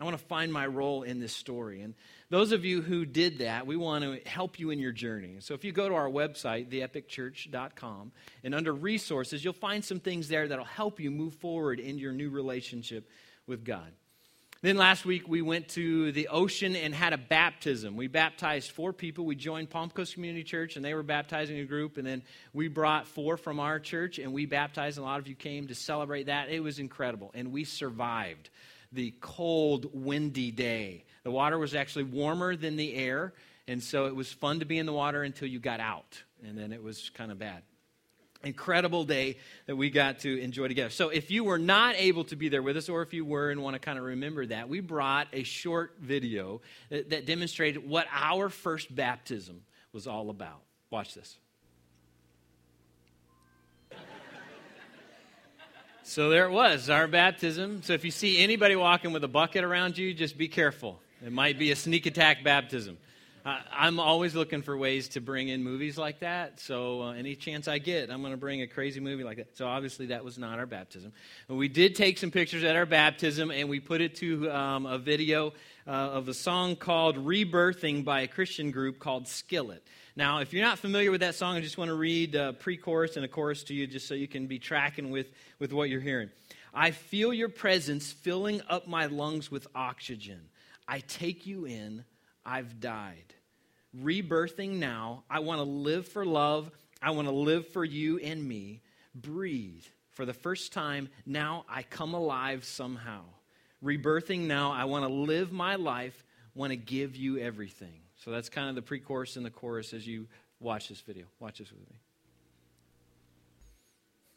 I 0.00 0.04
want 0.04 0.18
to 0.18 0.24
find 0.24 0.50
my 0.50 0.66
role 0.66 1.02
in 1.02 1.20
this 1.20 1.32
story. 1.32 1.82
And 1.82 1.94
those 2.30 2.52
of 2.52 2.64
you 2.64 2.80
who 2.80 3.04
did 3.04 3.40
that, 3.40 3.66
we 3.66 3.76
want 3.76 4.02
to 4.02 4.26
help 4.26 4.58
you 4.58 4.70
in 4.70 4.78
your 4.78 4.92
journey. 4.92 5.36
So 5.40 5.52
if 5.52 5.62
you 5.62 5.72
go 5.72 5.90
to 5.90 5.94
our 5.94 6.08
website, 6.08 6.70
theepicchurch.com, 6.70 8.12
and 8.42 8.54
under 8.54 8.72
resources, 8.72 9.44
you'll 9.44 9.52
find 9.52 9.84
some 9.84 10.00
things 10.00 10.28
there 10.28 10.48
that'll 10.48 10.64
help 10.64 11.00
you 11.00 11.10
move 11.10 11.34
forward 11.34 11.80
in 11.80 11.98
your 11.98 12.12
new 12.12 12.30
relationship 12.30 13.10
with 13.46 13.62
God. 13.62 13.92
Then 14.62 14.76
last 14.76 15.06
week 15.06 15.26
we 15.26 15.40
went 15.40 15.68
to 15.70 16.12
the 16.12 16.28
ocean 16.28 16.76
and 16.76 16.94
had 16.94 17.14
a 17.14 17.18
baptism. 17.18 17.96
We 17.96 18.08
baptized 18.08 18.72
four 18.72 18.92
people. 18.92 19.24
We 19.24 19.34
joined 19.34 19.70
Palm 19.70 19.88
Coast 19.88 20.12
Community 20.12 20.44
Church 20.44 20.76
and 20.76 20.84
they 20.84 20.92
were 20.92 21.02
baptizing 21.02 21.58
a 21.60 21.64
group. 21.64 21.96
And 21.96 22.06
then 22.06 22.22
we 22.52 22.68
brought 22.68 23.06
four 23.06 23.38
from 23.38 23.58
our 23.58 23.80
church 23.80 24.18
and 24.18 24.34
we 24.34 24.44
baptized. 24.44 24.98
And 24.98 25.06
a 25.06 25.08
lot 25.08 25.18
of 25.18 25.26
you 25.26 25.34
came 25.34 25.68
to 25.68 25.74
celebrate 25.74 26.24
that. 26.24 26.50
It 26.50 26.60
was 26.60 26.78
incredible. 26.78 27.30
And 27.32 27.52
we 27.52 27.64
survived 27.64 28.50
the 28.92 29.14
cold, 29.22 29.86
windy 29.94 30.50
day. 30.50 31.04
The 31.22 31.30
water 31.30 31.58
was 31.58 31.74
actually 31.74 32.04
warmer 32.04 32.54
than 32.54 32.76
the 32.76 32.94
air. 32.94 33.32
And 33.66 33.82
so 33.82 34.06
it 34.06 34.14
was 34.14 34.30
fun 34.30 34.60
to 34.60 34.66
be 34.66 34.76
in 34.76 34.84
the 34.84 34.92
water 34.92 35.22
until 35.22 35.48
you 35.48 35.58
got 35.58 35.80
out. 35.80 36.22
And 36.46 36.58
then 36.58 36.72
it 36.74 36.82
was 36.82 37.08
kind 37.08 37.32
of 37.32 37.38
bad 37.38 37.62
incredible 38.42 39.04
day 39.04 39.36
that 39.66 39.76
we 39.76 39.90
got 39.90 40.20
to 40.20 40.40
enjoy 40.40 40.68
together. 40.68 40.90
So, 40.90 41.10
if 41.10 41.30
you 41.30 41.44
were 41.44 41.58
not 41.58 41.94
able 41.96 42.24
to 42.24 42.36
be 42.36 42.48
there 42.48 42.62
with 42.62 42.76
us, 42.76 42.88
or 42.88 43.02
if 43.02 43.12
you 43.12 43.24
were 43.24 43.50
and 43.50 43.62
want 43.62 43.74
to 43.74 43.80
kind 43.80 43.98
of 43.98 44.04
remember 44.04 44.46
that, 44.46 44.68
we 44.68 44.80
brought 44.80 45.28
a 45.32 45.42
short 45.42 45.96
video 46.00 46.60
that, 46.88 47.10
that 47.10 47.26
demonstrated 47.26 47.88
what 47.88 48.06
our 48.12 48.48
first 48.48 48.94
baptism 48.94 49.62
was 49.92 50.06
all 50.06 50.30
about. 50.30 50.62
Watch 50.90 51.14
this. 51.14 51.38
So 56.10 56.28
there 56.28 56.46
it 56.46 56.50
was, 56.50 56.90
our 56.90 57.06
baptism. 57.06 57.82
So 57.84 57.92
if 57.92 58.04
you 58.04 58.10
see 58.10 58.42
anybody 58.42 58.74
walking 58.74 59.12
with 59.12 59.22
a 59.22 59.28
bucket 59.28 59.62
around 59.62 59.96
you, 59.96 60.12
just 60.12 60.36
be 60.36 60.48
careful. 60.48 60.98
It 61.24 61.30
might 61.30 61.56
be 61.56 61.70
a 61.70 61.76
sneak 61.76 62.04
attack 62.04 62.42
baptism. 62.42 62.98
I'm 63.44 63.98
always 63.98 64.34
looking 64.34 64.60
for 64.60 64.76
ways 64.76 65.08
to 65.10 65.20
bring 65.20 65.48
in 65.48 65.64
movies 65.64 65.96
like 65.96 66.20
that. 66.20 66.60
So 66.60 67.02
uh, 67.02 67.12
any 67.12 67.34
chance 67.34 67.68
I 67.68 67.78
get, 67.78 68.10
I'm 68.10 68.20
going 68.20 68.32
to 68.32 68.38
bring 68.38 68.60
a 68.60 68.66
crazy 68.66 69.00
movie 69.00 69.24
like 69.24 69.38
that. 69.38 69.56
So 69.56 69.66
obviously 69.66 70.06
that 70.06 70.24
was 70.24 70.38
not 70.38 70.58
our 70.58 70.66
baptism. 70.66 71.12
But 71.48 71.54
we 71.54 71.68
did 71.68 71.94
take 71.94 72.18
some 72.18 72.30
pictures 72.30 72.64
at 72.64 72.76
our 72.76 72.84
baptism, 72.84 73.50
and 73.50 73.68
we 73.68 73.80
put 73.80 74.02
it 74.02 74.16
to 74.16 74.50
um, 74.50 74.84
a 74.84 74.98
video 74.98 75.54
uh, 75.86 75.90
of 75.90 76.28
a 76.28 76.34
song 76.34 76.76
called 76.76 77.16
"Rebirthing" 77.16 78.04
by 78.04 78.20
a 78.20 78.28
Christian 78.28 78.70
group 78.70 78.98
called 78.98 79.26
Skillet. 79.26 79.82
Now, 80.16 80.40
if 80.40 80.52
you're 80.52 80.64
not 80.64 80.78
familiar 80.78 81.10
with 81.10 81.20
that 81.20 81.34
song, 81.34 81.56
I 81.56 81.60
just 81.60 81.78
want 81.78 81.88
to 81.88 81.94
read 81.94 82.34
a 82.34 82.52
pre-chorus 82.52 83.16
and 83.16 83.24
a 83.24 83.28
chorus 83.28 83.62
to 83.64 83.74
you, 83.74 83.86
just 83.86 84.06
so 84.06 84.14
you 84.14 84.28
can 84.28 84.48
be 84.48 84.58
tracking 84.58 85.10
with 85.10 85.28
with 85.58 85.72
what 85.72 85.88
you're 85.88 86.00
hearing. 86.00 86.30
I 86.74 86.90
feel 86.90 87.32
your 87.32 87.48
presence 87.48 88.12
filling 88.12 88.60
up 88.68 88.86
my 88.86 89.06
lungs 89.06 89.50
with 89.50 89.66
oxygen. 89.74 90.40
I 90.86 91.00
take 91.00 91.46
you 91.46 91.64
in 91.64 92.04
I've 92.44 92.80
died. 92.80 93.34
Rebirthing 93.96 94.78
now. 94.78 95.24
I 95.28 95.40
want 95.40 95.58
to 95.58 95.64
live 95.64 96.06
for 96.06 96.24
love. 96.24 96.70
I 97.02 97.10
want 97.10 97.28
to 97.28 97.34
live 97.34 97.68
for 97.68 97.84
you 97.84 98.18
and 98.18 98.46
me. 98.46 98.80
Breathe. 99.14 99.84
For 100.12 100.24
the 100.24 100.34
first 100.34 100.72
time, 100.72 101.08
now 101.26 101.64
I 101.68 101.82
come 101.82 102.14
alive 102.14 102.64
somehow. 102.64 103.22
Rebirthing 103.82 104.40
now. 104.40 104.72
I 104.72 104.84
want 104.84 105.04
to 105.06 105.12
live 105.12 105.50
my 105.52 105.76
life, 105.76 106.24
want 106.54 106.70
to 106.70 106.76
give 106.76 107.16
you 107.16 107.38
everything. 107.38 108.00
So 108.16 108.30
that's 108.30 108.48
kind 108.48 108.68
of 108.68 108.74
the 108.74 108.82
pre 108.82 109.00
chorus 109.00 109.36
and 109.36 109.46
the 109.46 109.50
chorus 109.50 109.94
as 109.94 110.06
you 110.06 110.26
watch 110.60 110.88
this 110.88 111.00
video. 111.00 111.24
Watch 111.38 111.58
this 111.58 111.70
with 111.70 111.80
me. 111.80 111.96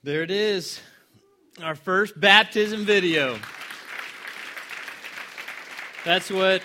There 0.03 0.23
it 0.23 0.31
is. 0.31 0.79
Our 1.61 1.75
first 1.75 2.19
baptism 2.19 2.85
video. 2.85 3.37
That's 6.05 6.31
what 6.31 6.61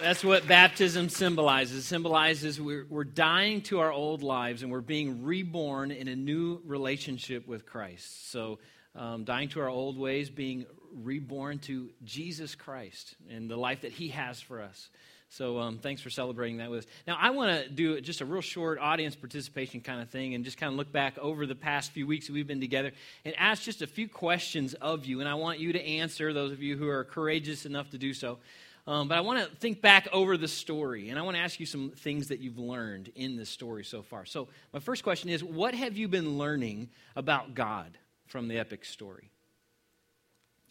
that's 0.00 0.24
what 0.24 0.46
baptism 0.48 1.08
symbolizes. 1.08 1.78
It 1.78 1.82
symbolizes 1.82 2.60
we're, 2.60 2.86
we're 2.88 3.04
dying 3.04 3.62
to 3.62 3.80
our 3.80 3.92
old 3.92 4.22
lives 4.22 4.62
and 4.62 4.70
we're 4.70 4.80
being 4.80 5.24
reborn 5.24 5.90
in 5.90 6.08
a 6.08 6.16
new 6.16 6.60
relationship 6.64 7.46
with 7.46 7.66
Christ. 7.66 8.30
So, 8.30 8.58
um, 8.96 9.24
dying 9.24 9.48
to 9.50 9.60
our 9.60 9.68
old 9.68 9.98
ways, 9.98 10.30
being 10.30 10.66
reborn 11.02 11.58
to 11.60 11.90
Jesus 12.04 12.54
Christ 12.54 13.16
and 13.28 13.50
the 13.50 13.56
life 13.56 13.80
that 13.82 13.92
He 13.92 14.08
has 14.08 14.40
for 14.40 14.60
us. 14.62 14.88
So, 15.30 15.58
um, 15.58 15.78
thanks 15.78 16.00
for 16.00 16.10
celebrating 16.10 16.58
that 16.58 16.70
with 16.70 16.80
us. 16.80 16.90
Now, 17.08 17.16
I 17.20 17.30
want 17.30 17.64
to 17.64 17.68
do 17.68 18.00
just 18.00 18.20
a 18.20 18.24
real 18.24 18.40
short 18.40 18.78
audience 18.78 19.16
participation 19.16 19.80
kind 19.80 20.00
of 20.00 20.10
thing 20.10 20.34
and 20.34 20.44
just 20.44 20.58
kind 20.58 20.72
of 20.72 20.76
look 20.76 20.92
back 20.92 21.18
over 21.18 21.44
the 21.44 21.56
past 21.56 21.90
few 21.90 22.06
weeks 22.06 22.28
that 22.28 22.34
we've 22.34 22.46
been 22.46 22.60
together 22.60 22.92
and 23.24 23.34
ask 23.36 23.62
just 23.62 23.82
a 23.82 23.86
few 23.86 24.08
questions 24.08 24.74
of 24.74 25.06
you. 25.06 25.18
And 25.20 25.28
I 25.28 25.34
want 25.34 25.58
you 25.58 25.72
to 25.72 25.84
answer, 25.84 26.32
those 26.32 26.52
of 26.52 26.62
you 26.62 26.76
who 26.76 26.88
are 26.88 27.02
courageous 27.02 27.66
enough 27.66 27.90
to 27.90 27.98
do 27.98 28.14
so. 28.14 28.38
Um, 28.86 29.08
but 29.08 29.16
I 29.16 29.22
want 29.22 29.38
to 29.38 29.56
think 29.56 29.80
back 29.80 30.08
over 30.12 30.36
the 30.36 30.48
story, 30.48 31.08
and 31.08 31.18
I 31.18 31.22
want 31.22 31.36
to 31.36 31.42
ask 31.42 31.58
you 31.58 31.64
some 31.64 31.92
things 31.96 32.28
that 32.28 32.40
you've 32.40 32.58
learned 32.58 33.10
in 33.14 33.36
this 33.36 33.48
story 33.48 33.82
so 33.82 34.02
far. 34.02 34.26
So, 34.26 34.48
my 34.74 34.80
first 34.80 35.02
question 35.02 35.30
is 35.30 35.42
What 35.42 35.74
have 35.74 35.96
you 35.96 36.06
been 36.06 36.36
learning 36.36 36.90
about 37.16 37.54
God 37.54 37.96
from 38.26 38.48
the 38.48 38.58
epic 38.58 38.84
story? 38.84 39.30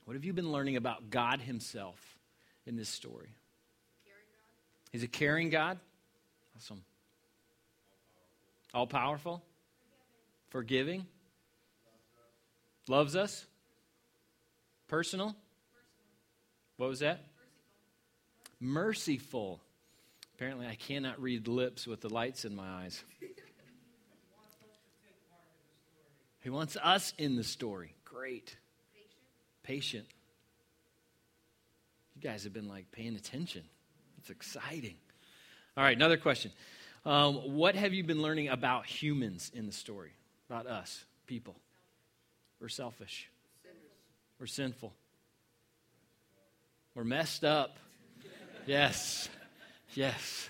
What 0.06 0.14
have 0.14 0.26
you 0.26 0.34
been 0.34 0.52
learning 0.52 0.76
about 0.76 1.10
God 1.10 1.40
Himself 1.40 2.20
in 2.68 2.76
this 2.76 2.90
story? 2.90 3.34
He's 4.92 5.04
a 5.04 5.08
caring 5.08 5.50
God. 5.50 5.80
Awesome. 6.56 6.84
All 8.76 8.86
powerful. 8.86 9.42
Forgiving. 10.50 11.08
Loves 12.88 13.16
us. 13.16 13.48
Personal. 14.88 15.36
What 16.78 16.90
was 16.90 17.00
that? 17.00 17.24
Merciful. 18.64 19.60
Apparently, 20.36 20.66
I 20.66 20.76
cannot 20.76 21.22
read 21.22 21.48
lips 21.48 21.86
with 21.86 22.02
the 22.02 22.10
lights 22.10 22.46
in 22.46 22.56
my 22.56 22.68
eyes. 22.68 23.04
He 26.42 26.50
wants 26.50 26.76
us 26.82 27.14
in 27.18 27.36
the 27.36 27.44
story. 27.44 27.94
Great. 28.04 28.56
Patient. 29.64 30.06
You 32.16 32.22
guys 32.22 32.44
have 32.44 32.54
been 32.54 32.68
like 32.68 32.92
paying 32.92 33.16
attention. 33.16 33.64
It's 34.18 34.30
exciting. 34.30 34.96
All 35.78 35.84
right, 35.84 35.96
another 35.96 36.18
question. 36.18 36.52
Um, 37.06 37.56
what 37.56 37.76
have 37.76 37.94
you 37.94 38.04
been 38.04 38.22
learning 38.22 38.50
about 38.50 38.86
humans 38.86 39.52
in 39.54 39.66
the 39.66 39.72
story? 39.72 40.12
About 40.50 40.68
us, 40.68 41.06
people? 41.28 41.56
We're 42.60 42.70
selfish. 42.70 43.30
We're 44.40 44.48
sinful. 44.48 44.94
We're 46.96 47.04
messed 47.04 47.44
up. 47.44 47.78
Yes. 48.66 49.30
Yes. 49.94 50.50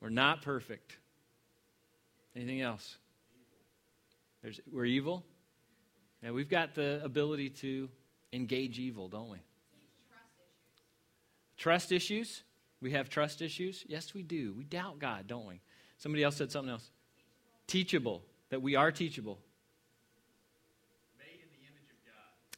We're 0.00 0.10
not 0.10 0.42
perfect. 0.42 0.96
Anything 2.36 2.60
else? 2.60 2.96
There's, 4.42 4.60
we're 4.70 4.84
evil. 4.84 5.24
Yeah, 6.22 6.30
we've 6.30 6.48
got 6.48 6.74
the 6.74 7.00
ability 7.02 7.50
to 7.50 7.88
engage 8.32 8.78
evil, 8.78 9.08
don't 9.08 9.30
we? 9.30 9.38
Trust 11.56 11.92
issues. 11.92 12.08
trust 12.28 12.32
issues. 12.32 12.42
We 12.80 12.92
have 12.92 13.08
trust 13.08 13.42
issues. 13.42 13.84
Yes, 13.86 14.14
we 14.14 14.22
do. 14.22 14.54
We 14.56 14.64
doubt 14.64 14.98
God, 14.98 15.26
don't 15.26 15.46
we? 15.46 15.60
Somebody 15.98 16.22
else 16.24 16.36
said 16.36 16.50
something 16.50 16.70
else. 16.70 16.90
Teachable. 17.66 18.18
teachable. 18.18 18.22
That 18.50 18.62
we 18.62 18.76
are 18.76 18.90
teachable. 18.90 19.38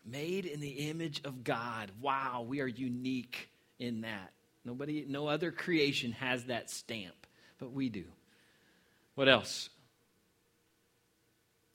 Made 0.05 0.47
in 0.47 0.61
the 0.61 0.91
image 0.91 1.23
of 1.25 1.45
God. 1.45 1.91
Wow, 2.01 2.45
we 2.47 2.61
are 2.61 2.67
unique 2.67 3.49
in 3.79 4.01
that. 4.03 4.33
Nobody, 4.65 5.05
no 5.09 5.29
other 5.29 5.51
creation 5.53 6.13
has 6.13 6.45
that 6.45 6.71
stamp, 6.71 7.27
but 7.59 7.73
we 7.73 7.89
do. 7.89 8.05
What 9.15 9.29
else? 9.29 9.69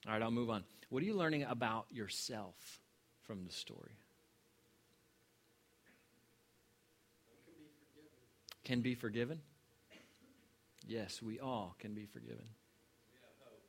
All 0.06 0.14
right, 0.14 0.22
I'll 0.22 0.32
move 0.32 0.50
on. 0.50 0.64
What 0.90 1.04
are 1.04 1.06
you 1.06 1.16
learning 1.16 1.44
about 1.44 1.86
yourself 1.92 2.56
from 3.24 3.46
the 3.46 3.52
story? 3.52 3.98
Can 8.64 8.82
be 8.82 8.96
forgiven? 8.96 9.40
Yes, 10.86 11.22
we 11.22 11.40
all 11.40 11.76
can 11.80 11.94
be 11.94 12.06
forgiven. 12.06 12.46
We 13.12 13.16
have 13.20 13.36
hope. 13.40 13.62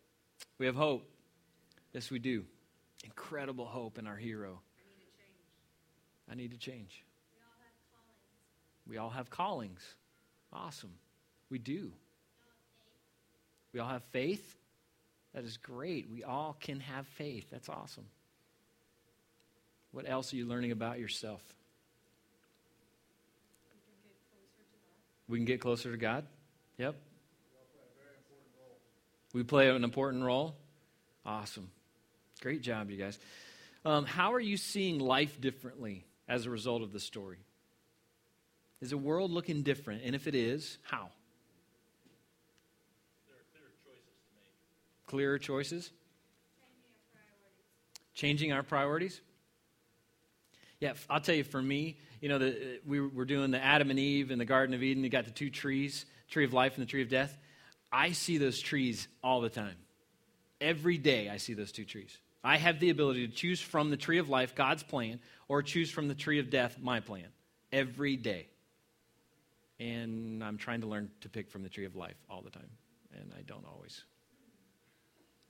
We 0.59 0.67
have 0.67 0.75
hope. 0.77 1.11
Yes, 1.93 2.11
we 2.11 2.19
do. 2.19 2.45
Incredible 3.05 3.67
hope 3.67 3.99
in 3.99 4.07
our 4.07 4.17
hero. 4.17 4.61
I 6.31 6.35
need 6.35 6.51
to 6.51 6.59
change. 6.59 7.05
We 8.87 8.97
all 8.99 9.11
have 9.11 9.31
callings. 9.31 9.81
Awesome. 10.53 10.93
We 11.51 11.59
do. 11.59 11.93
We 13.73 13.81
all 13.81 13.89
have 13.89 14.05
faith. 14.13 14.57
That 15.35 15.45
is 15.45 15.57
great. 15.57 16.09
We 16.11 16.25
all 16.25 16.57
can 16.59 16.81
have 16.81 17.07
faith. 17.07 17.47
That's 17.51 17.69
awesome. 17.69 18.07
What 19.93 20.09
else 20.09 20.33
are 20.33 20.37
you 20.37 20.47
learning 20.47 20.73
about 20.73 20.99
yourself? 20.99 21.43
We 25.29 25.39
can 25.39 25.45
get 25.45 25.61
closer 25.61 25.91
to 25.91 25.99
God. 25.99 26.27
Yep. 26.79 26.97
We 29.35 29.43
play 29.43 29.69
an 29.69 29.85
important 29.85 30.25
role. 30.25 30.57
Awesome. 31.25 31.71
Great 32.41 32.63
job, 32.63 32.91
you 32.91 32.97
guys. 32.97 33.19
Um, 33.85 34.05
how 34.05 34.33
are 34.35 34.41
you 34.41 34.57
seeing 34.57 34.99
life 34.99 35.41
differently 35.41 36.05
as 36.29 36.47
a 36.47 36.51
result 36.51 36.83
of 36.83 36.93
the 36.93 37.01
story? 37.01 37.39
Is 38.81 38.91
the 38.91 38.99
world 38.99 39.31
looking 39.31 39.63
different? 39.63 40.03
And 40.05 40.15
if 40.15 40.27
it 40.27 40.35
is, 40.35 40.79
how? 40.83 41.09
Clearer 45.07 45.39
choices? 45.39 45.91
Changing 48.15 48.53
our 48.53 48.63
priorities? 48.63 49.21
Yeah, 50.81 50.93
I'll 51.11 51.21
tell 51.21 51.35
you, 51.35 51.45
for 51.45 51.61
me, 51.61 51.97
you 52.21 52.29
know, 52.29 52.39
the, 52.39 52.81
we 52.87 53.01
were 53.01 53.25
doing 53.25 53.51
the 53.51 53.63
Adam 53.63 53.91
and 53.91 53.99
Eve 53.99 54.31
in 54.31 54.39
the 54.39 54.45
Garden 54.45 54.75
of 54.75 54.83
Eden. 54.83 55.03
You 55.03 55.11
got 55.11 55.25
the 55.25 55.31
two 55.33 55.51
trees, 55.51 56.07
tree 56.29 56.45
of 56.45 56.53
life 56.53 56.77
and 56.77 56.87
the 56.87 56.91
tree 56.91 57.03
of 57.03 57.09
death. 57.09 57.37
I 57.91 58.13
see 58.13 58.39
those 58.39 58.61
trees 58.61 59.09
all 59.25 59.41
the 59.41 59.49
time. 59.49 59.77
Every 60.61 60.99
day 60.99 61.29
I 61.29 61.39
see 61.39 61.55
those 61.55 61.73
two 61.73 61.85
trees. 61.85 62.17
I 62.49 62.57
have 62.57 62.81
the 62.81 62.89
ability 62.89 63.29
to 63.29 63.35
choose 63.35 63.61
from 63.61 63.91
the 63.91 63.99
tree 63.99 64.17
of 64.17 64.31
life, 64.31 64.55
God's 64.55 64.83
plan, 64.83 65.21
or 65.49 65.63
choose 65.63 65.91
from 65.91 66.09
the 66.09 66.15
tree 66.15 66.39
of 66.39 66.49
death, 66.49 66.79
my 66.81 66.99
plan, 66.99 67.27
every 67.73 68.17
day. 68.17 68.47
And 69.79 70.43
I'm 70.43 70.57
trying 70.57 70.81
to 70.81 70.87
learn 70.87 71.11
to 71.21 71.29
pick 71.29 71.51
from 71.51 71.63
the 71.63 71.69
tree 71.69 71.85
of 71.85 71.95
life 71.95 72.17
all 72.31 72.41
the 72.41 72.49
time. 72.49 72.71
And 73.13 73.35
I 73.39 73.43
don't 73.43 73.67
always. 73.71 74.03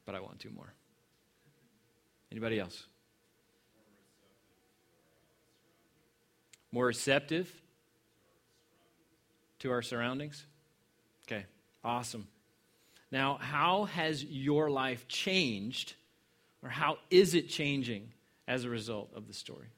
But 0.07 0.17
I 0.17 0.21
want 0.21 0.41
to 0.41 0.51
more. 0.51 0.75
Anybody 2.33 2.59
else? 2.59 2.83
More 6.73 6.87
receptive 6.87 7.49
to 9.61 9.71
our 9.71 9.83
surroundings? 9.83 10.45
Okay, 11.29 11.45
awesome. 11.85 12.27
Now, 13.13 13.39
how 13.41 13.85
has 13.85 14.25
your 14.25 14.69
life 14.69 15.07
changed 15.07 15.95
Or 16.63 16.69
how 16.69 16.99
is 17.11 17.35
it 17.35 17.49
changing 17.49 18.13
as 18.47 18.65
a 18.65 18.71
result 18.71 19.11
of 19.15 19.27
the 19.27 19.35
story? 19.35 19.69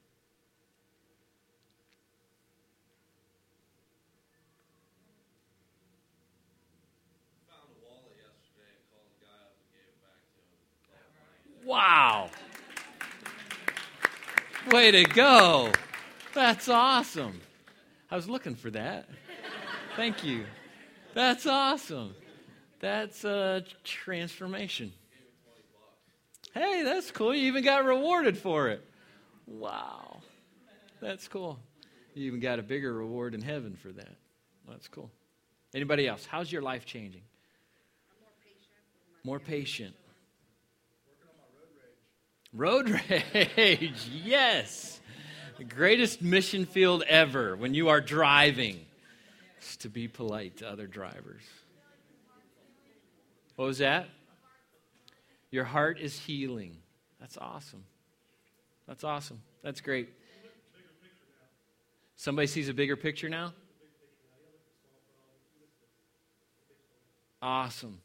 Wow. 11.63 12.29
Way 14.71 14.91
to 14.91 15.03
go. 15.03 15.71
That's 16.33 16.67
awesome. 16.67 17.39
I 18.09 18.15
was 18.15 18.27
looking 18.27 18.55
for 18.55 18.71
that. 18.71 19.07
Thank 19.95 20.23
you. 20.23 20.45
That's 21.13 21.45
awesome. 21.45 22.15
That's 22.79 23.23
a 23.23 23.63
transformation. 23.83 24.91
Hey, 26.53 26.83
that's 26.83 27.11
cool. 27.11 27.33
You 27.33 27.47
even 27.47 27.63
got 27.63 27.85
rewarded 27.85 28.37
for 28.37 28.69
it. 28.69 28.85
Wow. 29.47 30.21
That's 31.01 31.27
cool. 31.27 31.59
You 32.13 32.27
even 32.27 32.39
got 32.39 32.59
a 32.59 32.63
bigger 32.63 32.93
reward 32.93 33.33
in 33.33 33.41
heaven 33.41 33.75
for 33.75 33.91
that. 33.91 34.15
That's 34.67 34.87
cool. 34.87 35.09
Anybody 35.73 36.07
else? 36.07 36.25
How's 36.25 36.51
your 36.51 36.61
life 36.61 36.85
changing? 36.85 37.21
More 39.23 39.39
patient. 39.39 39.95
Road 42.53 42.89
rage, 42.89 42.99
Road 43.33 43.55
rage, 43.57 44.09
yes. 44.23 44.99
The 45.57 45.63
greatest 45.63 46.21
mission 46.21 46.65
field 46.65 47.03
ever 47.07 47.55
when 47.55 47.73
you 47.73 47.89
are 47.89 48.01
driving 48.01 48.79
is 49.61 49.77
to 49.77 49.89
be 49.89 50.07
polite 50.07 50.57
to 50.57 50.69
other 50.69 50.87
drivers. 50.87 51.43
What 53.55 53.65
was 53.65 53.77
that? 53.77 54.09
Your 55.51 55.65
heart 55.65 55.99
is 55.99 56.17
healing. 56.17 56.77
That's 57.19 57.37
awesome. 57.37 57.83
That's 58.87 59.03
awesome. 59.03 59.41
That's 59.63 59.81
great. 59.81 60.09
Somebody 62.15 62.47
sees 62.47 62.69
a 62.69 62.73
bigger 62.73 62.95
picture 62.95 63.29
now? 63.29 63.53
Awesome 67.41 67.99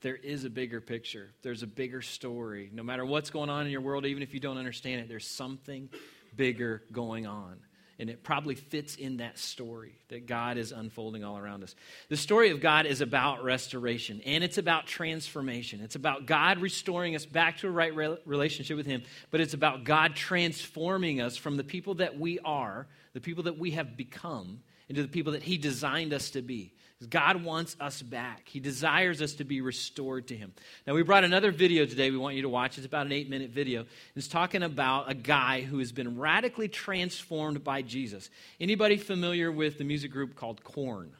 there 0.00 0.16
is 0.16 0.44
a 0.44 0.50
bigger 0.50 0.80
picture. 0.80 1.30
There's 1.42 1.62
a 1.62 1.66
bigger 1.66 2.02
story. 2.02 2.70
No 2.72 2.82
matter 2.82 3.04
what's 3.04 3.30
going 3.30 3.50
on 3.50 3.66
in 3.66 3.72
your 3.72 3.82
world, 3.82 4.06
even 4.06 4.22
if 4.22 4.32
you 4.32 4.40
don't 4.40 4.56
understand 4.56 5.00
it, 5.00 5.08
there's 5.08 5.26
something 5.26 5.90
bigger 6.36 6.82
going 6.90 7.26
on. 7.26 7.58
And 8.00 8.08
it 8.08 8.22
probably 8.22 8.54
fits 8.54 8.96
in 8.96 9.18
that 9.18 9.38
story 9.38 9.92
that 10.08 10.26
God 10.26 10.56
is 10.56 10.72
unfolding 10.72 11.22
all 11.22 11.36
around 11.36 11.62
us. 11.62 11.74
The 12.08 12.16
story 12.16 12.48
of 12.48 12.58
God 12.58 12.86
is 12.86 13.02
about 13.02 13.44
restoration 13.44 14.22
and 14.24 14.42
it's 14.42 14.56
about 14.56 14.86
transformation. 14.86 15.82
It's 15.82 15.96
about 15.96 16.24
God 16.24 16.60
restoring 16.62 17.14
us 17.14 17.26
back 17.26 17.58
to 17.58 17.68
a 17.68 17.70
right 17.70 17.94
relationship 18.24 18.78
with 18.78 18.86
Him, 18.86 19.02
but 19.30 19.42
it's 19.42 19.52
about 19.52 19.84
God 19.84 20.16
transforming 20.16 21.20
us 21.20 21.36
from 21.36 21.58
the 21.58 21.62
people 21.62 21.96
that 21.96 22.18
we 22.18 22.38
are, 22.38 22.86
the 23.12 23.20
people 23.20 23.44
that 23.44 23.58
we 23.58 23.72
have 23.72 23.98
become, 23.98 24.62
into 24.88 25.02
the 25.02 25.08
people 25.08 25.32
that 25.32 25.42
He 25.42 25.58
designed 25.58 26.14
us 26.14 26.30
to 26.30 26.40
be. 26.40 26.72
God 27.08 27.42
wants 27.44 27.76
us 27.80 28.02
back. 28.02 28.42
He 28.46 28.60
desires 28.60 29.22
us 29.22 29.34
to 29.34 29.44
be 29.44 29.62
restored 29.62 30.28
to 30.28 30.36
Him. 30.36 30.52
Now, 30.86 30.94
we 30.94 31.02
brought 31.02 31.24
another 31.24 31.50
video 31.50 31.86
today 31.86 32.10
we 32.10 32.18
want 32.18 32.36
you 32.36 32.42
to 32.42 32.48
watch. 32.48 32.76
It's 32.76 32.86
about 32.86 33.06
an 33.06 33.12
eight 33.12 33.30
minute 33.30 33.50
video. 33.50 33.86
It's 34.14 34.28
talking 34.28 34.62
about 34.62 35.10
a 35.10 35.14
guy 35.14 35.62
who 35.62 35.78
has 35.78 35.92
been 35.92 36.18
radically 36.18 36.68
transformed 36.68 37.64
by 37.64 37.80
Jesus. 37.80 38.28
Anybody 38.60 38.98
familiar 38.98 39.50
with 39.50 39.78
the 39.78 39.84
music 39.84 40.10
group 40.10 40.36
called 40.36 40.62
Korn? 40.62 41.12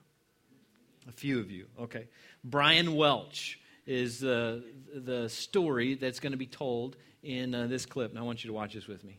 A 1.08 1.12
few 1.12 1.40
of 1.40 1.50
you. 1.50 1.66
Okay. 1.80 2.08
Brian 2.44 2.94
Welch 2.94 3.58
is 3.86 4.20
the, 4.20 4.62
the 4.94 5.30
story 5.30 5.94
that's 5.94 6.20
going 6.20 6.32
to 6.32 6.38
be 6.38 6.46
told 6.46 6.96
in 7.22 7.54
uh, 7.54 7.66
this 7.66 7.86
clip. 7.86 8.10
And 8.10 8.18
I 8.18 8.22
want 8.22 8.44
you 8.44 8.48
to 8.48 8.54
watch 8.54 8.74
this 8.74 8.86
with 8.86 9.02
me. 9.02 9.18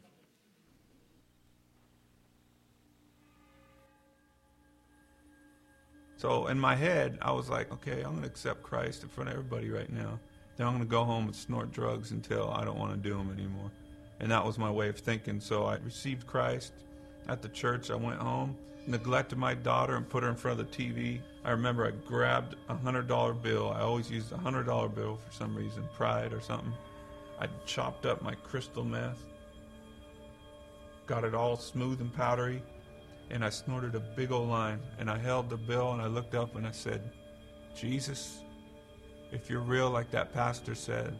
So 6.22 6.46
in 6.46 6.60
my 6.60 6.75
head, 6.75 7.18
I 7.20 7.31
was 7.31 7.50
like, 7.50 7.72
okay, 7.74 8.03
I'm 8.03 8.12
going 8.12 8.22
to 8.22 8.27
accept 8.27 8.62
Christ 8.62 9.01
in 9.01 9.10
front 9.10 9.31
of 9.31 9.34
everybody 9.38 9.72
right 9.72 9.92
now. 9.92 10.20
Then 10.55 10.68
I'm 10.68 10.74
going 10.74 10.86
to 10.86 10.88
go 10.88 11.03
home 11.03 11.25
and 11.25 11.36
snort 11.36 11.72
drugs 11.72 12.12
until 12.12 12.51
I 12.51 12.64
don't 12.64 12.77
want 12.77 12.92
to 12.92 13.10
do 13.10 13.18
them 13.18 13.31
anymore. 13.36 13.72
And 14.20 14.29
that 14.29 14.46
was 14.46 14.60
my 14.60 14.70
way 14.70 14.88
of 14.88 15.00
thinking. 15.00 15.40
So 15.40 15.66
I 15.66 15.77
received 15.77 16.27
Christ 16.27 16.74
at 17.27 17.42
the 17.42 17.50
church. 17.50 17.90
I 17.90 17.96
went 17.96 18.20
home, 18.20 18.55
neglected 18.86 19.40
my 19.40 19.55
daughter, 19.55 19.96
and 19.96 20.07
put 20.07 20.22
her 20.22 20.29
in 20.29 20.36
front 20.36 20.60
of 20.60 20.70
the 20.70 20.77
TV. 20.77 21.22
I 21.44 21.50
remember 21.50 21.88
I 21.88 22.07
grabbed 22.07 22.55
a 22.70 22.75
$100 22.75 23.42
bill. 23.42 23.72
I 23.72 23.79
always 23.79 24.12
used 24.12 24.31
a 24.31 24.36
$100 24.36 24.94
bill 24.94 25.18
for 25.18 25.34
some 25.34 25.55
reason, 25.55 25.90
pride 25.98 26.34
or 26.34 26.42
something. 26.42 26.72
I 27.40 27.48
chopped 27.66 28.05
up 28.05 28.22
my 28.22 28.36
crystal 28.36 28.84
meth, 28.84 29.25
got 31.07 31.24
it 31.24 31.34
all 31.34 31.57
smooth 31.57 32.00
and 32.00 32.14
powdery, 32.14 32.62
and 33.31 33.46
I 33.46 33.50
snorted 33.50 33.96
a 33.96 34.00
big 34.00 34.31
old 34.31 34.50
line. 34.50 34.79
And 35.00 35.09
I 35.09 35.17
held 35.17 35.50
the 35.50 35.57
bill 35.57 35.94
and 35.94 36.01
I 36.01 36.07
looked 36.07 36.35
up 36.35 36.55
and 36.55 36.67
I 36.67 36.72
said, 36.72 37.01
Jesus, 37.74 38.41
if 39.31 39.50
you're 39.50 39.61
real 39.61 39.89
like 39.89 40.11
that 40.11 40.33
pastor 40.33 40.75
said, 40.75 41.17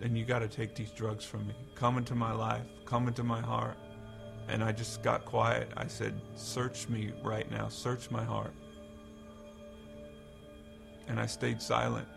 then 0.00 0.16
you 0.16 0.24
got 0.24 0.40
to 0.40 0.48
take 0.48 0.74
these 0.74 0.90
drugs 0.90 1.24
from 1.24 1.46
me. 1.46 1.54
Come 1.74 1.98
into 1.98 2.14
my 2.14 2.32
life, 2.32 2.64
come 2.86 3.06
into 3.06 3.22
my 3.22 3.40
heart. 3.40 3.76
And 4.48 4.64
I 4.64 4.72
just 4.72 5.02
got 5.02 5.24
quiet. 5.24 5.70
I 5.76 5.86
said, 5.86 6.20
Search 6.34 6.88
me 6.88 7.12
right 7.22 7.50
now, 7.50 7.68
search 7.68 8.10
my 8.10 8.24
heart. 8.24 8.52
And 11.06 11.20
I 11.20 11.26
stayed 11.26 11.62
silent. 11.62 12.08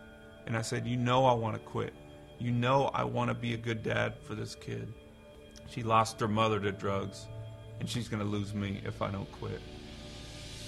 And 0.46 0.56
I 0.56 0.62
said, 0.62 0.86
You 0.86 0.96
know 0.96 1.26
I 1.26 1.34
want 1.34 1.54
to 1.54 1.60
quit. 1.60 1.92
You 2.38 2.50
know 2.50 2.90
I 2.94 3.04
want 3.04 3.28
to 3.28 3.34
be 3.34 3.54
a 3.54 3.56
good 3.56 3.82
dad 3.82 4.14
for 4.22 4.34
this 4.34 4.54
kid. 4.54 4.92
She 5.70 5.82
lost 5.82 6.20
her 6.20 6.28
mother 6.28 6.60
to 6.60 6.72
drugs 6.72 7.26
and 7.80 7.88
she's 7.88 8.08
going 8.08 8.22
to 8.22 8.28
lose 8.28 8.54
me 8.54 8.80
if 8.84 9.02
I 9.02 9.10
don't 9.10 9.30
quit. 9.32 9.60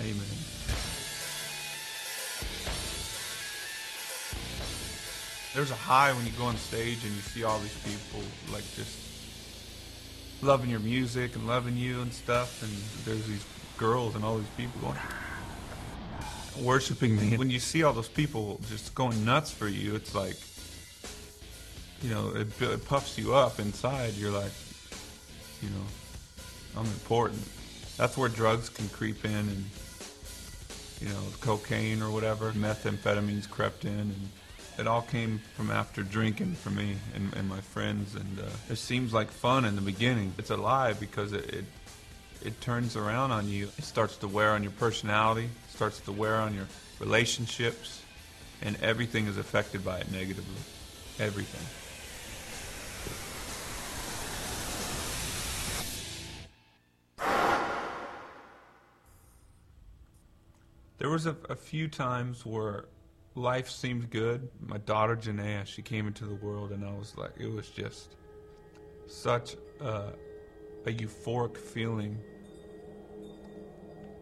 Amen. 0.01 0.15
There's 5.55 5.71
a 5.71 5.75
high 5.75 6.13
when 6.13 6.25
you 6.25 6.33
go 6.33 6.45
on 6.45 6.57
stage 6.57 7.05
and 7.05 7.13
you 7.13 7.21
see 7.21 7.43
all 7.43 7.59
these 7.59 7.77
people 7.79 8.21
like 8.53 8.63
just 8.77 8.97
loving 10.43 10.71
your 10.71 10.81
music 10.81 11.35
and 11.35 11.47
loving 11.47 11.77
you 11.77 12.01
and 12.01 12.13
stuff, 12.13 12.63
and 12.63 12.73
there's 13.05 13.27
these 13.27 13.45
girls 13.77 14.15
and 14.15 14.25
all 14.25 14.39
these 14.39 14.47
people 14.57 14.81
going 14.81 14.97
ah, 14.97 16.51
worshiping 16.61 17.17
me. 17.17 17.37
When 17.37 17.51
you 17.51 17.59
see 17.59 17.83
all 17.83 17.93
those 17.93 18.09
people 18.09 18.61
just 18.69 18.95
going 18.95 19.25
nuts 19.25 19.51
for 19.51 19.69
you, 19.69 19.97
it's 19.97 20.15
like 20.15 20.37
you 22.03 22.11
know 22.11 22.33
it, 22.35 22.49
it 22.63 22.85
puffs 22.87 23.19
you 23.19 23.35
up 23.35 23.59
inside. 23.59 24.15
You're 24.15 24.31
like, 24.31 24.53
you 25.63 25.69
know, 25.71 25.85
I'm 26.77 26.87
important. 26.87 27.43
That's 27.97 28.17
where 28.17 28.29
drugs 28.29 28.69
can 28.69 28.89
creep 28.89 29.25
in 29.25 29.31
and, 29.31 29.65
you 31.01 31.09
know, 31.09 31.23
cocaine 31.41 32.03
or 32.03 32.11
whatever, 32.11 32.53
methamphetamines 32.53 33.49
crept 33.49 33.85
in. 33.85 33.91
And 33.91 34.29
it 34.79 34.87
all 34.87 35.03
came 35.03 35.41
from 35.55 35.71
after 35.71 36.03
drinking 36.03 36.55
for 36.55 36.71
me 36.71 36.97
and, 37.15 37.35
and 37.35 37.49
my 37.49 37.61
friends. 37.61 38.15
And 38.15 38.41
uh, 38.41 38.49
it 38.71 38.77
seems 38.77 39.13
like 39.13 39.31
fun 39.31 39.65
in 39.65 39.77
the 39.77 39.83
beginning. 39.83 40.33
It's 40.39 40.51
a 40.51 40.57
lie 40.57 40.95
because 40.95 41.33
it, 41.33 41.53
it, 41.53 41.65
it 42.43 42.61
turns 42.61 42.97
around 42.97 43.33
on 43.33 43.49
you. 43.49 43.69
It 43.77 43.85
starts 43.85 44.17
to 44.19 44.29
wear 44.29 44.53
on 44.53 44.63
your 44.63 44.73
personality, 44.73 45.45
it 45.45 45.75
starts 45.75 46.01
to 46.01 46.13
wear 46.13 46.37
on 46.37 46.55
your 46.55 46.67
relationships, 46.99 48.03
and 48.63 48.81
everything 48.83 49.27
is 49.27 49.37
affected 49.37 49.85
by 49.85 49.99
it 49.99 50.11
negatively. 50.11 50.63
Everything. 51.19 51.80
There 61.11 61.15
was 61.17 61.27
a, 61.27 61.37
a 61.49 61.57
few 61.57 61.89
times 61.89 62.47
where 62.47 62.85
life 63.35 63.69
seemed 63.69 64.11
good. 64.11 64.49
My 64.61 64.79
daughter 64.79 65.17
Jennea, 65.17 65.67
she 65.67 65.83
came 65.83 66.07
into 66.07 66.25
the 66.25 66.37
world, 66.37 66.71
and 66.71 66.85
I 66.85 66.93
was 66.93 67.17
like, 67.17 67.33
it 67.37 67.49
was 67.51 67.69
just 67.69 68.15
such 69.09 69.57
a, 69.81 70.13
a 70.87 70.93
euphoric 70.93 71.57
feeling. 71.57 72.17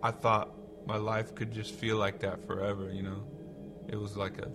I 0.02 0.12
thought 0.12 0.54
my 0.86 0.96
life 0.96 1.34
could 1.34 1.52
just 1.52 1.74
feel 1.74 1.98
like 1.98 2.20
that 2.20 2.46
forever, 2.46 2.90
you 2.90 3.02
know. 3.02 3.22
It 3.90 3.96
was 3.96 4.16
like 4.16 4.38
a, 4.38 4.48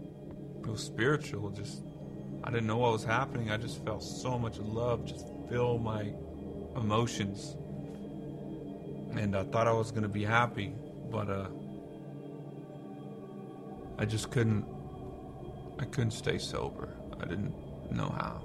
it 0.63 0.67
was 0.67 0.81
spiritual. 0.81 1.51
Just, 1.51 1.83
I 2.43 2.49
didn't 2.49 2.65
know 2.65 2.77
what 2.77 2.93
was 2.93 3.03
happening. 3.03 3.51
I 3.51 3.57
just 3.57 3.85
felt 3.85 4.01
so 4.01 4.39
much 4.39 4.57
love 4.57 5.05
just 5.05 5.27
fill 5.51 5.77
my 5.77 6.11
emotions, 6.75 7.55
and 9.15 9.35
I 9.37 9.43
thought 9.43 9.67
I 9.67 9.73
was 9.73 9.91
gonna 9.91 10.09
be 10.09 10.23
happy, 10.23 10.73
but 11.11 11.29
uh 11.29 11.45
I 13.97 14.05
just 14.05 14.31
couldn't. 14.31 14.65
I 15.79 15.85
couldn't 15.85 16.11
stay 16.11 16.37
sober. 16.37 16.89
I 17.21 17.25
didn't 17.25 17.53
know 17.91 18.09
how. 18.09 18.41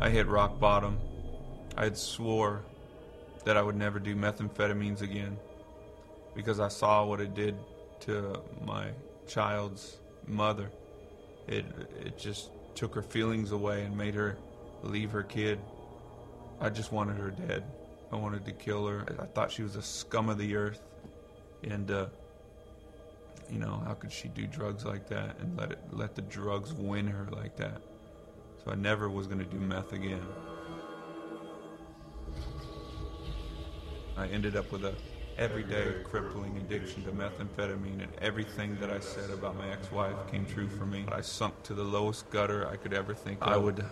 I 0.00 0.10
hit 0.10 0.26
rock 0.26 0.60
bottom. 0.60 0.98
I 1.76 1.84
had 1.84 1.96
swore 1.96 2.62
that 3.44 3.56
I 3.56 3.62
would 3.62 3.76
never 3.76 3.98
do 3.98 4.14
methamphetamines 4.14 5.02
again 5.02 5.36
because 6.34 6.60
I 6.60 6.68
saw 6.68 7.04
what 7.04 7.20
it 7.20 7.34
did 7.34 7.56
to 8.00 8.40
my 8.64 8.90
child's 9.26 9.98
mother. 10.26 10.70
it 11.46 11.64
it 12.04 12.18
just 12.18 12.50
took 12.74 12.94
her 12.94 13.02
feelings 13.02 13.52
away 13.52 13.82
and 13.82 13.96
made 13.96 14.14
her 14.14 14.36
leave 14.82 15.10
her 15.10 15.22
kid. 15.22 15.58
I 16.60 16.70
just 16.70 16.92
wanted 16.92 17.16
her 17.16 17.30
dead. 17.30 17.64
I 18.12 18.16
wanted 18.16 18.44
to 18.46 18.52
kill 18.52 18.86
her. 18.86 19.04
I 19.18 19.26
thought 19.26 19.50
she 19.50 19.62
was 19.62 19.76
a 19.76 19.82
scum 19.82 20.28
of 20.28 20.38
the 20.38 20.56
earth, 20.56 20.80
and 21.62 21.90
uh, 21.90 22.06
you 23.50 23.58
know 23.58 23.82
how 23.86 23.94
could 23.94 24.12
she 24.12 24.28
do 24.28 24.46
drugs 24.46 24.84
like 24.84 25.08
that 25.08 25.38
and 25.40 25.56
let 25.58 25.72
it 25.72 25.78
let 25.90 26.14
the 26.14 26.22
drugs 26.22 26.72
win 26.72 27.06
her 27.06 27.26
like 27.30 27.56
that? 27.56 27.80
So 28.64 28.72
I 28.72 28.74
never 28.74 29.08
was 29.08 29.26
going 29.26 29.38
to 29.38 29.44
do 29.44 29.58
meth 29.58 29.92
again. 29.92 30.26
I 34.16 34.26
ended 34.28 34.56
up 34.56 34.70
with 34.72 34.84
a 34.84 34.94
everyday 35.38 35.94
crippling 36.02 36.56
addiction 36.56 37.04
to 37.04 37.12
methamphetamine, 37.12 38.02
and 38.02 38.12
everything 38.20 38.76
that 38.80 38.90
I 38.90 38.98
said 38.98 39.30
about 39.30 39.56
my 39.56 39.70
ex-wife 39.70 40.16
came 40.30 40.44
true 40.44 40.68
for 40.68 40.84
me. 40.84 41.04
I 41.12 41.20
sunk 41.20 41.62
to 41.64 41.74
the 41.74 41.84
lowest 41.84 42.28
gutter 42.30 42.66
I 42.66 42.76
could 42.76 42.92
ever 42.92 43.14
think. 43.14 43.40
Of. 43.40 43.48
I 43.48 43.56
would 43.56 43.84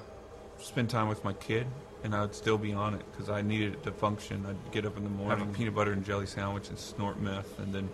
spend 0.58 0.90
time 0.90 1.08
with 1.08 1.22
my 1.22 1.32
kid, 1.34 1.66
and 2.02 2.14
I 2.14 2.22
would 2.22 2.34
still 2.34 2.58
be 2.58 2.72
on 2.72 2.94
it 2.94 3.04
because 3.12 3.30
I 3.30 3.42
needed 3.42 3.74
it 3.74 3.82
to 3.84 3.92
function. 3.92 4.44
I'd 4.48 4.72
get 4.72 4.84
up 4.84 4.96
in 4.96 5.04
the 5.04 5.10
morning, 5.10 5.38
have 5.38 5.48
a 5.48 5.52
peanut 5.52 5.74
butter 5.76 5.92
and 5.92 6.04
jelly 6.04 6.26
sandwich, 6.26 6.68
and 6.68 6.78
snort 6.78 7.20
meth, 7.20 7.58
and 7.60 7.72
then 7.72 7.88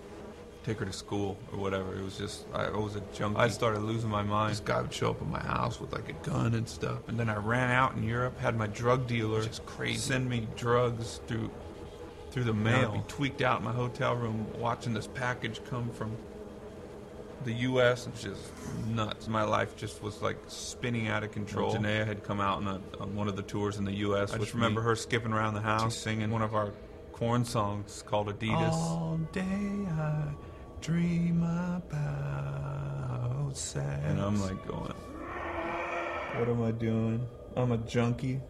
take 0.65 0.79
her 0.79 0.85
to 0.85 0.93
school 0.93 1.37
or 1.53 1.59
whatever. 1.59 1.95
It 1.95 2.05
was 2.05 2.17
just 2.17 2.47
I, 2.55 2.71
was 2.71 2.97
a 2.97 3.03
junkie. 3.13 3.39
I 3.39 3.49
started 3.49 3.83
losing 3.83 4.11
my 4.11 4.23
mind. 4.23 4.53
This 4.53 4.61
guy 4.61 4.81
would 4.81 4.93
show 4.93 5.11
up 5.11 5.21
at 5.21 5.29
my 5.29 5.41
house 5.43 5.81
with 5.81 5.93
like 5.93 6.09
a 6.09 6.13
gun 6.29 6.55
and 6.55 6.69
stuff, 6.69 7.09
and 7.09 7.19
then 7.19 7.29
I 7.29 7.37
ran 7.37 7.71
out 7.71 7.95
in 7.97 8.03
Europe, 8.03 8.39
had 8.39 8.57
my 8.57 8.67
drug 8.69 9.07
dealer 9.07 9.43
just 9.43 9.67
crazy 9.67 9.99
send 9.99 10.29
me 10.29 10.47
drugs 10.57 11.21
through 11.27 11.51
through 12.31 12.45
the 12.45 12.55
mail. 12.55 12.93
I'd 12.95 13.07
be 13.07 13.13
tweaked 13.13 13.43
out 13.43 13.59
in 13.59 13.65
my 13.65 13.73
hotel 13.73 14.17
room 14.17 14.47
watching 14.59 14.95
this 14.95 15.07
package 15.07 15.61
come 15.69 15.91
from 15.91 16.17
the 17.45 17.53
U.S. 17.53 18.07
It's 18.07 18.23
just 18.23 18.41
nuts. 18.87 19.29
My 19.29 19.43
life 19.43 19.77
just 19.77 20.03
was 20.03 20.23
like 20.23 20.39
spinning 20.47 21.09
out 21.09 21.25
of 21.25 21.33
control. 21.33 21.75
Jennea 21.75 22.07
had 22.07 22.23
come 22.23 22.41
out 22.41 22.59
on, 22.59 22.69
a, 22.69 23.03
on 23.03 23.15
one 23.15 23.29
of 23.29 23.37
the 23.37 23.43
tours 23.43 23.77
in 23.77 23.85
the 23.85 23.93
U.S. 23.93 24.33
I 24.33 24.39
just 24.39 24.55
remember 24.55 24.81
me. 24.81 24.87
her 24.87 24.97
skipping 24.97 25.33
around 25.33 25.55
the 25.55 25.61
house, 25.61 25.97
singing 25.97 26.31
one 26.31 26.43
of 26.43 26.55
our 26.55 26.73
Korn 27.13 27.45
songs 27.45 28.03
called 28.07 28.29
Adidas. 28.29 28.73
All 28.73 29.21
day 29.33 29.87
I 29.91 30.25
dream 30.83 31.45
about 31.45 33.57
sex. 33.57 34.03
And 34.05 34.21
I'm 34.21 34.41
like 34.43 34.67
going, 34.67 34.93
what 36.37 36.49
am 36.49 36.63
I 36.65 36.73
doing? 36.73 37.25
I'm 37.57 37.71
a 37.71 37.79
junkie. 37.79 38.41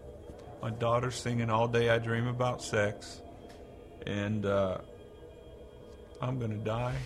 My 0.62 0.70
daughter's 0.70 1.16
singing 1.16 1.50
All 1.50 1.68
Day 1.68 1.90
I 1.90 1.98
Dream 1.98 2.26
About 2.26 2.62
Sex. 2.62 3.20
And 4.06 4.46
uh, 4.46 4.78
I'm 6.22 6.38
going 6.38 6.52
to 6.52 6.64
die. 6.64 6.96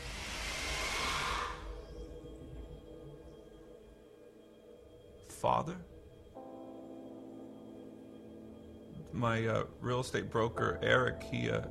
Father? 5.28 5.76
My 9.12 9.44
uh, 9.46 9.64
real 9.80 10.00
estate 10.00 10.30
broker, 10.30 10.78
Eric, 10.82 11.22
he, 11.24 11.50
uh, 11.50 11.62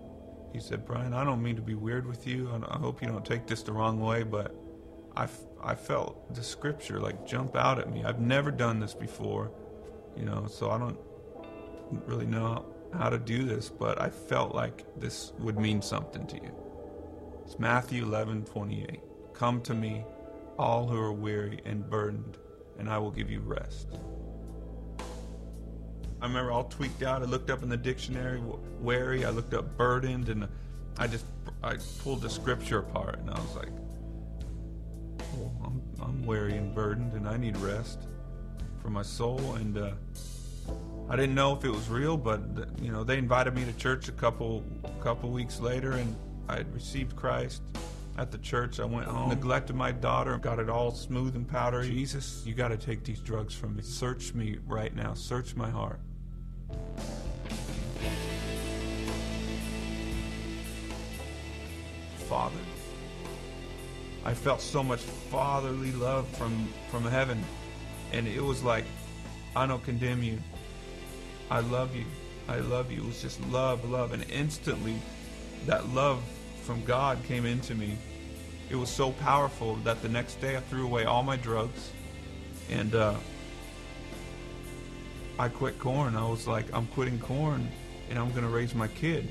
he 0.56 0.62
said, 0.62 0.86
Brian, 0.86 1.14
I 1.14 1.26
don't 1.26 1.44
mean 1.44 1.58
to 1.58 1.62
be 1.62 1.74
weird 1.74 2.08
with 2.08 2.26
you. 2.26 2.50
I 2.70 2.78
hope 2.78 3.02
you 3.02 3.10
don't 3.10 3.26
take 3.26 3.46
this 3.46 3.62
the 3.62 3.74
wrong 3.74 4.00
way, 4.00 4.24
but 4.24 4.56
I, 5.14 5.28
I 5.62 5.76
felt 5.76 6.34
the 6.34 6.42
scripture 6.42 7.02
like 7.02 7.28
jump 7.28 7.58
out 7.58 7.78
at 7.78 7.92
me. 7.92 8.06
I've 8.06 8.22
never 8.22 8.52
done 8.52 8.80
this 8.80 8.94
before, 8.94 9.52
you 10.16 10.24
know, 10.24 10.48
so 10.48 10.72
I 10.72 10.78
don't 10.78 10.98
really 12.08 12.26
know 12.26 12.66
how 12.98 13.10
to 13.10 13.18
do 13.18 13.44
this, 13.44 13.68
but 13.68 14.02
I 14.02 14.10
felt 14.10 14.56
like 14.56 14.86
this 14.98 15.34
would 15.40 15.60
mean 15.60 15.82
something 15.82 16.26
to 16.28 16.36
you. 16.38 16.56
It's 17.44 17.60
Matthew 17.60 18.04
11 18.04 18.46
28. 18.46 19.02
Come 19.34 19.60
to 19.64 19.74
me, 19.74 20.06
all 20.58 20.88
who 20.88 20.98
are 20.98 21.12
weary 21.12 21.60
and 21.66 21.90
burdened, 21.90 22.38
and 22.80 22.90
I 22.90 22.98
will 22.98 23.12
give 23.12 23.30
you 23.30 23.42
rest. 23.42 24.00
I 26.26 26.28
remember 26.28 26.52
all 26.52 26.64
tweaked 26.64 27.04
out. 27.04 27.22
I 27.22 27.26
looked 27.26 27.52
up 27.52 27.62
in 27.62 27.70
the 27.70 27.78
dictionary, 27.78 28.42
wary. 28.82 29.26
I 29.26 29.30
looked 29.30 29.54
up 29.54 29.78
burdened, 29.78 30.30
and 30.30 30.48
I 30.98 31.06
just 31.06 31.24
I 31.62 31.76
pulled 32.00 32.24
the 32.24 32.32
scripture 32.32 32.80
apart, 32.80 33.20
and 33.20 33.30
I 33.30 33.40
was 33.40 33.56
like, 33.56 33.70
well, 35.36 35.54
I'm, 35.64 35.84
I'm 36.02 36.26
weary 36.26 36.58
and 36.58 36.74
burdened, 36.74 37.14
and 37.14 37.30
I 37.30 37.38
need 37.38 37.56
rest 37.58 38.08
for 38.82 38.90
my 38.90 39.04
soul. 39.04 39.54
And 39.54 39.78
uh, 39.78 39.92
I 41.12 41.16
didn't 41.16 41.36
know 41.36 41.56
if 41.56 41.64
it 41.64 41.70
was 41.70 41.90
real, 41.90 42.18
but 42.18 42.42
you 42.82 42.92
know, 42.92 43.04
they 43.04 43.20
invited 43.20 43.54
me 43.54 43.64
to 43.64 43.74
church 43.74 44.10
a 44.10 44.14
couple 44.14 44.64
couple 45.02 45.30
weeks 45.30 45.60
later, 45.60 45.92
and 45.92 46.16
I 46.50 46.56
had 46.56 46.74
received 46.74 47.16
Christ 47.16 47.62
at 48.18 48.32
the 48.32 48.40
church. 48.40 48.80
I 48.80 48.86
went 48.86 49.06
home, 49.06 49.30
neglected 49.30 49.76
my 49.76 49.92
daughter, 49.92 50.40
got 50.40 50.58
it 50.58 50.72
all 50.72 50.90
smooth 50.90 51.36
and 51.36 51.48
powdery. 51.48 51.88
Jesus, 51.88 52.42
you 52.48 52.56
got 52.56 52.70
to 52.70 52.78
take 52.78 53.04
these 53.04 53.20
drugs 53.20 53.54
from 53.54 53.76
me. 53.76 53.84
Search 53.84 54.34
me 54.34 54.58
right 54.66 54.96
now. 54.96 55.14
Search 55.14 55.56
my 55.56 55.70
heart. 55.70 56.00
Father. 62.28 62.58
I 64.24 64.34
felt 64.34 64.60
so 64.60 64.82
much 64.82 65.02
fatherly 65.02 65.92
love 65.92 66.28
from 66.38 66.68
from 66.90 67.04
heaven, 67.04 67.44
and 68.12 68.28
it 68.28 68.42
was 68.42 68.64
like, 68.64 68.86
I 69.56 69.66
don't 69.68 69.84
condemn 69.84 70.24
you. 70.24 70.40
I 71.50 71.60
love 71.60 71.96
you. 71.96 72.06
I 72.48 72.60
love 72.60 72.92
you. 72.92 73.02
It 73.02 73.06
was 73.06 73.22
just 73.22 73.40
love, 73.48 73.90
love. 73.90 74.14
And 74.14 74.26
instantly, 74.32 74.96
that 75.66 75.90
love 75.90 76.24
from 76.64 76.84
God 76.84 77.24
came 77.24 77.46
into 77.46 77.76
me. 77.76 77.98
It 78.70 78.76
was 78.76 78.90
so 78.90 79.12
powerful 79.12 79.76
that 79.78 80.02
the 80.02 80.10
next 80.10 80.42
day 80.42 80.58
I 80.58 80.60
threw 80.62 80.86
away 80.86 81.06
all 81.06 81.24
my 81.24 81.38
drugs 81.38 81.92
and 82.70 82.96
uh, 82.96 83.16
I 85.38 85.50
quit 85.50 85.78
Korn. 85.80 86.16
I 86.16 86.28
was 86.28 86.48
like, 86.48 86.66
I'm 86.74 86.88
quitting 86.88 87.20
Korn 87.20 87.70
and 88.10 88.18
I'm 88.18 88.30
going 88.32 88.44
to 88.44 88.50
raise 88.50 88.74
my 88.74 88.88
kid 88.88 89.30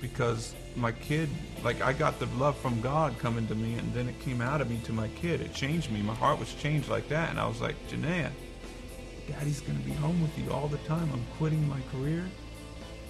because 0.00 0.54
my 0.76 0.92
kid, 0.92 1.28
like, 1.62 1.80
I 1.82 1.92
got 1.92 2.18
the 2.18 2.26
love 2.26 2.56
from 2.56 2.80
God 2.80 3.18
coming 3.18 3.46
to 3.48 3.54
me 3.54 3.74
and 3.74 3.92
then 3.92 4.08
it 4.08 4.18
came 4.20 4.40
out 4.40 4.60
of 4.60 4.70
me 4.70 4.80
to 4.84 4.92
my 4.92 5.08
kid. 5.08 5.40
It 5.40 5.54
changed 5.54 5.90
me. 5.90 6.00
My 6.00 6.14
heart 6.14 6.38
was 6.38 6.54
changed 6.54 6.88
like 6.88 7.08
that. 7.08 7.30
And 7.30 7.38
I 7.38 7.46
was 7.46 7.60
like, 7.60 7.76
Jennea, 7.88 8.30
Daddy's 9.28 9.60
going 9.60 9.78
to 9.78 9.84
be 9.84 9.92
home 9.92 10.20
with 10.22 10.36
you 10.38 10.50
all 10.50 10.68
the 10.68 10.78
time. 10.78 11.08
I'm 11.12 11.24
quitting 11.36 11.68
my 11.68 11.80
career. 11.92 12.24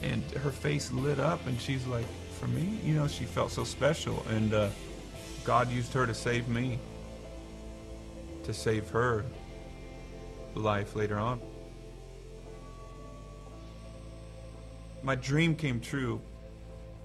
And 0.02 0.22
her 0.32 0.50
face 0.50 0.90
lit 0.90 1.20
up, 1.20 1.46
and 1.46 1.60
she's 1.60 1.86
like, 1.86 2.06
For 2.40 2.48
me? 2.48 2.80
You 2.82 2.94
know, 2.94 3.06
she 3.06 3.24
felt 3.24 3.52
so 3.52 3.62
special. 3.62 4.24
And 4.28 4.52
uh, 4.52 4.68
God 5.44 5.70
used 5.70 5.92
her 5.92 6.06
to 6.06 6.14
save 6.14 6.48
me, 6.48 6.80
to 8.42 8.52
save 8.52 8.88
her 8.90 9.24
life 10.54 10.96
later 10.96 11.18
on. 11.18 11.40
My 15.02 15.14
dream 15.14 15.56
came 15.56 15.80
true 15.80 16.20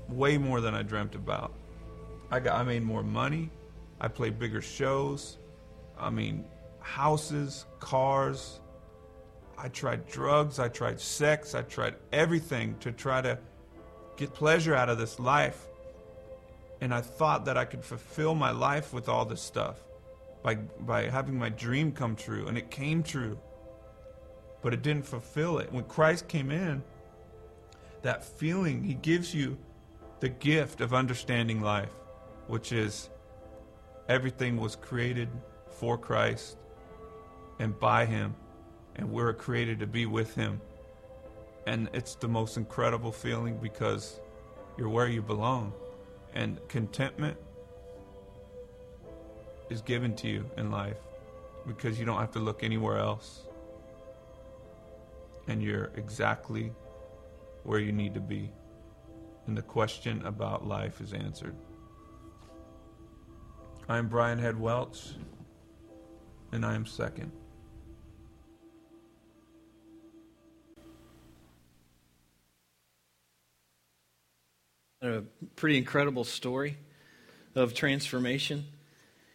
way 0.09 0.37
more 0.37 0.61
than 0.61 0.73
I 0.75 0.83
dreamt 0.83 1.15
about. 1.15 1.53
I 2.31 2.39
got 2.39 2.59
I 2.59 2.63
made 2.63 2.83
more 2.83 3.03
money. 3.03 3.49
I 3.99 4.07
played 4.07 4.37
bigger 4.37 4.61
shows. 4.61 5.37
I 5.97 6.09
mean, 6.09 6.45
houses, 6.79 7.65
cars, 7.79 8.59
I 9.57 9.69
tried 9.69 10.07
drugs, 10.07 10.59
I 10.59 10.67
tried 10.67 10.99
sex, 10.99 11.55
I 11.55 11.63
tried 11.63 11.95
everything 12.13 12.75
to 12.81 12.91
try 12.91 13.21
to 13.21 13.39
get 14.15 14.33
pleasure 14.33 14.75
out 14.75 14.89
of 14.89 14.99
this 14.99 15.19
life. 15.19 15.65
And 16.79 16.93
I 16.93 17.01
thought 17.01 17.45
that 17.45 17.57
I 17.57 17.65
could 17.65 17.83
fulfill 17.83 18.35
my 18.35 18.51
life 18.51 18.93
with 18.93 19.09
all 19.09 19.25
this 19.25 19.41
stuff 19.41 19.77
by, 20.43 20.55
by 20.55 21.09
having 21.09 21.39
my 21.39 21.49
dream 21.49 21.91
come 21.91 22.15
true. 22.15 22.47
And 22.47 22.55
it 22.55 22.69
came 22.69 23.01
true. 23.01 23.39
But 24.61 24.75
it 24.75 24.83
didn't 24.83 25.07
fulfill 25.07 25.57
it. 25.57 25.71
When 25.71 25.85
Christ 25.85 26.27
came 26.27 26.51
in, 26.51 26.83
that 28.07 28.23
feeling, 28.23 28.85
He 28.85 28.93
gives 28.93 29.35
you 29.35 29.57
the 30.21 30.29
gift 30.29 30.79
of 30.79 30.93
understanding 30.93 31.59
life, 31.59 31.91
which 32.47 32.71
is 32.71 33.09
everything 34.07 34.55
was 34.55 34.77
created 34.77 35.27
for 35.69 35.97
Christ 35.97 36.55
and 37.59 37.77
by 37.77 38.05
Him 38.05 38.33
and 38.95 39.11
we're 39.11 39.33
created 39.33 39.81
to 39.81 39.87
be 39.87 40.05
with 40.05 40.33
Him. 40.35 40.61
And 41.65 41.89
it's 41.91 42.15
the 42.15 42.29
most 42.29 42.55
incredible 42.55 43.11
feeling 43.11 43.57
because 43.57 44.21
you're 44.77 44.87
where 44.87 45.09
you 45.09 45.21
belong. 45.21 45.73
And 46.33 46.65
contentment 46.69 47.35
is 49.69 49.81
given 49.81 50.15
to 50.15 50.29
you 50.29 50.49
in 50.55 50.71
life 50.71 50.95
because 51.67 51.99
you 51.99 52.05
don't 52.05 52.21
have 52.21 52.31
to 52.31 52.39
look 52.39 52.63
anywhere 52.63 52.99
else. 52.99 53.41
And 55.49 55.61
you're 55.61 55.91
exactly 55.97 56.71
where 57.67 57.79
you 57.79 57.91
need 57.91 58.13
to 58.13 58.21
be. 58.21 58.49
And 59.45 59.57
the 59.57 59.61
question 59.61 60.25
about 60.25 60.65
life 60.65 61.01
is 61.01 61.11
answered. 61.13 61.53
I'm 63.89 64.07
Brian 64.07 64.39
Head 64.39 64.57
Welch, 64.57 65.09
and 66.53 66.65
I 66.65 66.75
am 66.75 66.85
second. 66.85 67.29
A 75.01 75.23
pretty 75.57 75.77
incredible 75.77 76.23
story 76.23 76.77
of 77.53 77.73
transformation. 77.73 78.65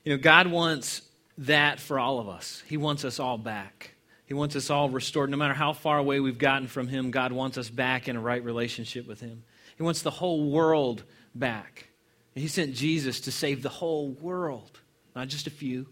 You 0.05 0.17
know, 0.17 0.23
God 0.23 0.47
wants 0.47 1.03
that 1.37 1.81
for 1.81 1.99
all 1.99 2.19
of 2.19 2.31
us. 2.31 2.63
He 2.67 2.79
wants 2.79 3.05
us 3.05 3.21
all 3.21 3.37
back. 3.37 3.92
He 4.33 4.35
wants 4.35 4.57
us 4.57 4.71
all 4.71 4.89
restored. 4.89 5.29
No 5.29 5.37
matter 5.37 5.53
how 5.53 5.75
far 5.75 5.99
away 5.99 6.19
we've 6.19 6.39
gotten 6.39 6.67
from 6.67 6.89
Him, 6.89 7.11
God 7.11 7.33
wants 7.33 7.59
us 7.59 7.69
back 7.69 8.09
in 8.09 8.17
a 8.17 8.21
right 8.21 8.43
relationship 8.43 9.07
with 9.07 9.21
Him. 9.21 9.45
He 9.77 9.83
wants 9.83 10.01
the 10.01 10.11
whole 10.11 10.49
world 10.49 11.05
back. 11.35 11.89
He 12.35 12.49
sent 12.49 12.73
Jesus 12.73 13.21
to 13.21 13.31
save 13.31 13.63
the 13.63 13.69
whole 13.69 14.09
world, 14.09 14.81
not 15.15 15.29
just 15.29 15.49
a 15.49 15.51
few, 15.51 15.87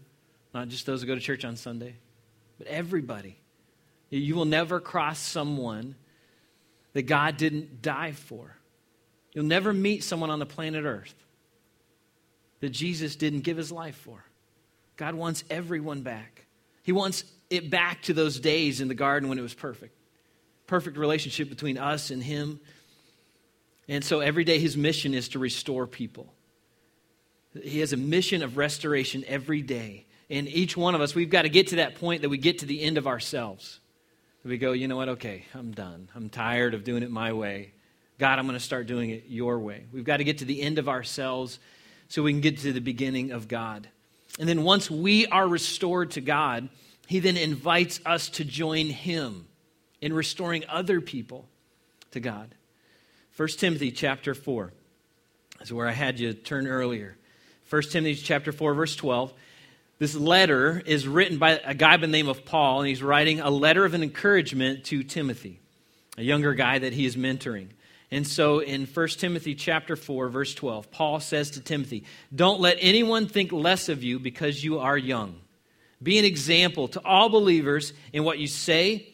not 0.55 0.69
just 0.69 0.87
those 0.87 1.01
who 1.01 1.07
go 1.07 1.13
to 1.13 1.21
church 1.21 1.45
on 1.45 1.55
Sunday, 1.55 1.97
but 2.57 2.65
everybody. 2.65 3.37
You 4.09 4.33
will 4.33 4.45
never 4.45 4.79
cross 4.79 5.19
someone 5.19 5.93
that 6.93 7.03
God 7.03 7.37
didn't 7.37 7.83
die 7.83 8.13
for. 8.13 8.57
You'll 9.35 9.45
never 9.45 9.71
meet 9.71 10.03
someone 10.03 10.31
on 10.31 10.39
the 10.39 10.47
planet 10.47 10.83
Earth 10.83 11.13
that 12.59 12.69
Jesus 12.69 13.15
didn't 13.15 13.41
give 13.41 13.57
his 13.57 13.71
life 13.71 13.97
for. 13.97 14.25
God 14.97 15.13
wants 15.13 15.43
everyone 15.47 16.01
back. 16.01 16.47
He 16.81 16.91
wants 16.91 17.23
it 17.51 17.69
back 17.69 18.01
to 18.03 18.13
those 18.13 18.39
days 18.39 18.81
in 18.81 18.87
the 18.87 18.95
garden 18.95 19.29
when 19.29 19.37
it 19.37 19.41
was 19.41 19.53
perfect. 19.53 19.95
Perfect 20.67 20.97
relationship 20.97 21.49
between 21.49 21.77
us 21.77 22.09
and 22.09 22.23
him. 22.23 22.59
And 23.87 24.03
so 24.03 24.21
every 24.21 24.43
day 24.43 24.57
his 24.57 24.77
mission 24.77 25.13
is 25.13 25.29
to 25.29 25.39
restore 25.39 25.85
people. 25.85 26.33
He 27.61 27.81
has 27.81 27.91
a 27.91 27.97
mission 27.97 28.41
of 28.41 28.55
restoration 28.55 29.25
every 29.27 29.61
day. 29.61 30.05
And 30.29 30.47
each 30.47 30.77
one 30.77 30.95
of 30.95 31.01
us, 31.01 31.13
we've 31.13 31.29
got 31.29 31.41
to 31.41 31.49
get 31.49 31.67
to 31.67 31.75
that 31.77 31.95
point 31.95 32.21
that 32.21 32.29
we 32.29 32.37
get 32.37 32.59
to 32.59 32.65
the 32.65 32.81
end 32.81 32.97
of 32.97 33.05
ourselves. 33.05 33.81
We 34.45 34.57
go, 34.57 34.71
you 34.71 34.87
know 34.87 34.95
what? 34.95 35.09
Okay, 35.09 35.45
I'm 35.53 35.71
done. 35.71 36.09
I'm 36.15 36.29
tired 36.29 36.73
of 36.73 36.85
doing 36.85 37.03
it 37.03 37.11
my 37.11 37.33
way. 37.33 37.73
God, 38.17 38.39
I'm 38.39 38.45
going 38.45 38.57
to 38.57 38.63
start 38.63 38.87
doing 38.87 39.09
it 39.09 39.25
your 39.27 39.59
way. 39.59 39.85
We've 39.91 40.05
got 40.05 40.17
to 40.17 40.23
get 40.23 40.37
to 40.37 40.45
the 40.45 40.61
end 40.61 40.79
of 40.79 40.87
ourselves 40.87 41.59
so 42.07 42.23
we 42.23 42.31
can 42.31 42.41
get 42.41 42.59
to 42.59 42.71
the 42.71 42.79
beginning 42.79 43.31
of 43.31 43.47
God. 43.47 43.89
And 44.39 44.47
then 44.47 44.63
once 44.63 44.89
we 44.89 45.27
are 45.27 45.47
restored 45.47 46.11
to 46.11 46.21
God, 46.21 46.69
He 47.11 47.19
then 47.19 47.35
invites 47.35 47.99
us 48.05 48.29
to 48.29 48.45
join 48.45 48.87
Him 48.87 49.45
in 49.99 50.13
restoring 50.13 50.63
other 50.69 51.01
people 51.01 51.49
to 52.11 52.21
God. 52.21 52.55
1 53.35 53.49
Timothy 53.49 53.91
chapter 53.91 54.33
4 54.33 54.71
is 55.59 55.73
where 55.73 55.89
I 55.89 55.91
had 55.91 56.21
you 56.21 56.31
turn 56.31 56.67
earlier. 56.67 57.17
1 57.69 57.81
Timothy 57.89 58.15
chapter 58.15 58.53
4, 58.53 58.73
verse 58.73 58.95
12. 58.95 59.33
This 59.99 60.15
letter 60.15 60.81
is 60.85 61.05
written 61.05 61.37
by 61.37 61.59
a 61.65 61.73
guy 61.73 61.97
by 61.97 62.05
the 62.05 62.07
name 62.07 62.29
of 62.29 62.45
Paul, 62.45 62.79
and 62.79 62.87
he's 62.87 63.03
writing 63.03 63.41
a 63.41 63.49
letter 63.49 63.83
of 63.83 63.93
encouragement 63.93 64.85
to 64.85 65.03
Timothy, 65.03 65.59
a 66.17 66.23
younger 66.23 66.53
guy 66.53 66.79
that 66.79 66.93
he 66.93 67.05
is 67.05 67.17
mentoring. 67.17 67.71
And 68.09 68.25
so 68.25 68.59
in 68.59 68.85
1 68.85 69.07
Timothy 69.09 69.53
chapter 69.53 69.97
4 69.97 70.29
verse 70.29 70.53
12, 70.55 70.89
Paul 70.91 71.19
says 71.19 71.51
to 71.51 71.59
Timothy, 71.59 72.05
"Don't 72.33 72.61
let 72.61 72.77
anyone 72.79 73.27
think 73.27 73.51
less 73.51 73.89
of 73.89 74.01
you 74.01 74.17
because 74.17 74.63
you 74.63 74.79
are 74.79 74.97
young. 74.97 75.41
Be 76.01 76.17
an 76.17 76.25
example 76.25 76.87
to 76.89 77.01
all 77.05 77.29
believers 77.29 77.93
in 78.11 78.23
what 78.23 78.39
you 78.39 78.47
say, 78.47 79.07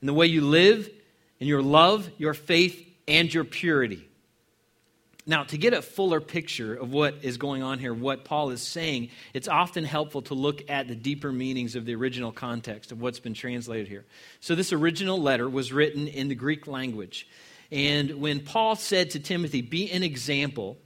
in 0.00 0.06
the 0.06 0.14
way 0.14 0.26
you 0.26 0.40
live, 0.40 0.88
in 1.38 1.46
your 1.46 1.62
love, 1.62 2.10
your 2.18 2.34
faith, 2.34 2.86
and 3.06 3.32
your 3.32 3.44
purity." 3.44 4.06
Now, 5.26 5.44
to 5.44 5.58
get 5.58 5.74
a 5.74 5.82
fuller 5.82 6.20
picture 6.20 6.74
of 6.74 6.92
what 6.92 7.18
is 7.22 7.36
going 7.36 7.62
on 7.62 7.78
here, 7.78 7.92
what 7.92 8.24
Paul 8.24 8.50
is 8.50 8.62
saying, 8.62 9.10
it's 9.34 9.48
often 9.48 9.84
helpful 9.84 10.22
to 10.22 10.34
look 10.34 10.68
at 10.68 10.88
the 10.88 10.96
deeper 10.96 11.30
meanings 11.30 11.76
of 11.76 11.84
the 11.84 11.94
original 11.94 12.32
context 12.32 12.90
of 12.90 13.00
what's 13.00 13.20
been 13.20 13.34
translated 13.34 13.86
here. 13.86 14.06
So, 14.40 14.54
this 14.54 14.72
original 14.72 15.20
letter 15.20 15.48
was 15.48 15.72
written 15.72 16.08
in 16.08 16.28
the 16.28 16.34
Greek 16.34 16.66
language. 16.66 17.28
And 17.70 18.20
when 18.20 18.40
Paul 18.40 18.74
said 18.76 19.10
to 19.10 19.20
Timothy, 19.20 19.62
be 19.62 19.90
an 19.90 20.02
example, 20.02 20.78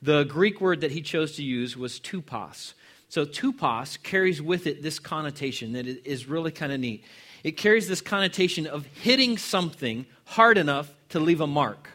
the 0.00 0.24
Greek 0.24 0.60
word 0.60 0.80
that 0.80 0.90
he 0.90 1.02
chose 1.02 1.36
to 1.36 1.44
use 1.44 1.76
was 1.76 2.00
tupos. 2.00 2.72
So, 3.12 3.26
tupas 3.26 4.02
carries 4.02 4.40
with 4.40 4.66
it 4.66 4.82
this 4.82 4.98
connotation 4.98 5.72
that 5.72 5.86
is 5.86 6.26
really 6.26 6.50
kind 6.50 6.72
of 6.72 6.80
neat. 6.80 7.04
It 7.44 7.58
carries 7.58 7.86
this 7.86 8.00
connotation 8.00 8.66
of 8.66 8.86
hitting 8.86 9.36
something 9.36 10.06
hard 10.24 10.56
enough 10.56 10.90
to 11.10 11.20
leave 11.20 11.42
a 11.42 11.46
mark. 11.46 11.90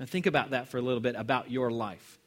Now, 0.00 0.06
think 0.06 0.24
about 0.24 0.52
that 0.52 0.68
for 0.68 0.78
a 0.78 0.80
little 0.80 1.00
bit 1.00 1.16
about 1.18 1.50
your 1.50 1.70
life. 1.70 2.18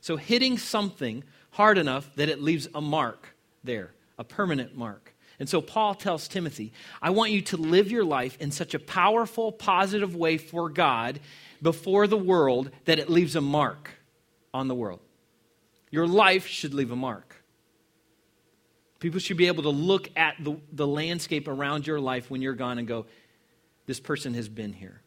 So, 0.00 0.16
hitting 0.16 0.56
something 0.56 1.22
hard 1.50 1.76
enough 1.76 2.10
that 2.16 2.30
it 2.30 2.40
leaves 2.40 2.66
a 2.74 2.80
mark 2.80 3.36
there, 3.62 3.90
a 4.16 4.24
permanent 4.24 4.74
mark. 4.74 5.14
And 5.38 5.46
so, 5.46 5.60
Paul 5.60 5.94
tells 5.94 6.26
Timothy, 6.28 6.72
I 7.02 7.10
want 7.10 7.30
you 7.30 7.42
to 7.42 7.58
live 7.58 7.90
your 7.90 8.06
life 8.06 8.38
in 8.40 8.52
such 8.52 8.72
a 8.72 8.78
powerful, 8.78 9.52
positive 9.52 10.16
way 10.16 10.38
for 10.38 10.70
God 10.70 11.20
before 11.60 12.06
the 12.06 12.16
world 12.16 12.70
that 12.86 12.98
it 12.98 13.10
leaves 13.10 13.36
a 13.36 13.42
mark 13.42 13.90
on 14.54 14.66
the 14.66 14.74
world. 14.74 15.00
Your 15.94 16.08
life 16.08 16.48
should 16.48 16.74
leave 16.74 16.90
a 16.90 16.96
mark. 16.96 17.36
People 18.98 19.20
should 19.20 19.36
be 19.36 19.46
able 19.46 19.62
to 19.62 19.70
look 19.70 20.10
at 20.16 20.34
the, 20.40 20.56
the 20.72 20.88
landscape 20.88 21.46
around 21.46 21.86
your 21.86 22.00
life 22.00 22.28
when 22.32 22.42
you're 22.42 22.54
gone 22.54 22.78
and 22.78 22.88
go, 22.88 23.06
This 23.86 24.00
person 24.00 24.34
has 24.34 24.48
been 24.48 24.72
here. 24.72 25.02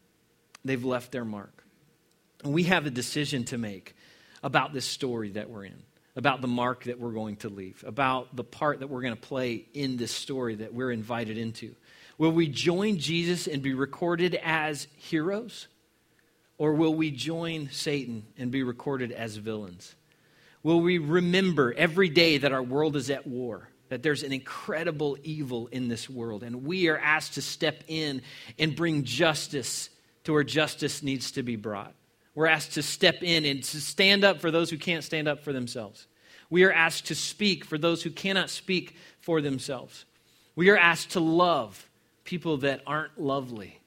They've 0.64 0.82
left 0.82 1.12
their 1.12 1.26
mark. 1.26 1.62
And 2.42 2.54
we 2.54 2.62
have 2.62 2.86
a 2.86 2.90
decision 2.90 3.44
to 3.44 3.58
make 3.58 3.96
about 4.42 4.72
this 4.72 4.86
story 4.86 5.32
that 5.32 5.50
we're 5.50 5.66
in, 5.66 5.82
about 6.16 6.40
the 6.40 6.48
mark 6.48 6.84
that 6.84 6.98
we're 6.98 7.12
going 7.12 7.36
to 7.36 7.50
leave, 7.50 7.84
about 7.86 8.34
the 8.34 8.44
part 8.44 8.80
that 8.80 8.86
we're 8.86 9.02
going 9.02 9.14
to 9.14 9.20
play 9.20 9.66
in 9.74 9.98
this 9.98 10.10
story 10.10 10.54
that 10.54 10.72
we're 10.72 10.90
invited 10.90 11.36
into. 11.36 11.76
Will 12.16 12.32
we 12.32 12.48
join 12.48 12.96
Jesus 12.96 13.46
and 13.46 13.60
be 13.60 13.74
recorded 13.74 14.36
as 14.36 14.86
heroes? 14.96 15.68
Or 16.56 16.72
will 16.72 16.94
we 16.94 17.10
join 17.10 17.68
Satan 17.72 18.24
and 18.38 18.50
be 18.50 18.62
recorded 18.62 19.12
as 19.12 19.36
villains? 19.36 19.94
Will 20.68 20.82
we 20.82 20.98
remember 20.98 21.72
every 21.72 22.10
day 22.10 22.36
that 22.36 22.52
our 22.52 22.62
world 22.62 22.94
is 22.94 23.08
at 23.08 23.26
war, 23.26 23.70
that 23.88 24.02
there's 24.02 24.22
an 24.22 24.34
incredible 24.34 25.16
evil 25.22 25.66
in 25.68 25.88
this 25.88 26.10
world, 26.10 26.42
and 26.42 26.66
we 26.66 26.88
are 26.88 26.98
asked 26.98 27.36
to 27.36 27.40
step 27.40 27.84
in 27.88 28.20
and 28.58 28.76
bring 28.76 29.04
justice 29.04 29.88
to 30.24 30.34
where 30.34 30.44
justice 30.44 31.02
needs 31.02 31.30
to 31.30 31.42
be 31.42 31.56
brought? 31.56 31.94
We're 32.34 32.48
asked 32.48 32.74
to 32.74 32.82
step 32.82 33.22
in 33.22 33.46
and 33.46 33.62
to 33.62 33.80
stand 33.80 34.24
up 34.24 34.42
for 34.42 34.50
those 34.50 34.68
who 34.68 34.76
can't 34.76 35.02
stand 35.02 35.26
up 35.26 35.42
for 35.42 35.54
themselves. 35.54 36.06
We 36.50 36.64
are 36.64 36.72
asked 36.72 37.06
to 37.06 37.14
speak 37.14 37.64
for 37.64 37.78
those 37.78 38.02
who 38.02 38.10
cannot 38.10 38.50
speak 38.50 38.94
for 39.20 39.40
themselves. 39.40 40.04
We 40.54 40.68
are 40.68 40.76
asked 40.76 41.12
to 41.12 41.20
love 41.20 41.88
people 42.24 42.58
that 42.58 42.82
aren't 42.86 43.18
lovely. 43.18 43.80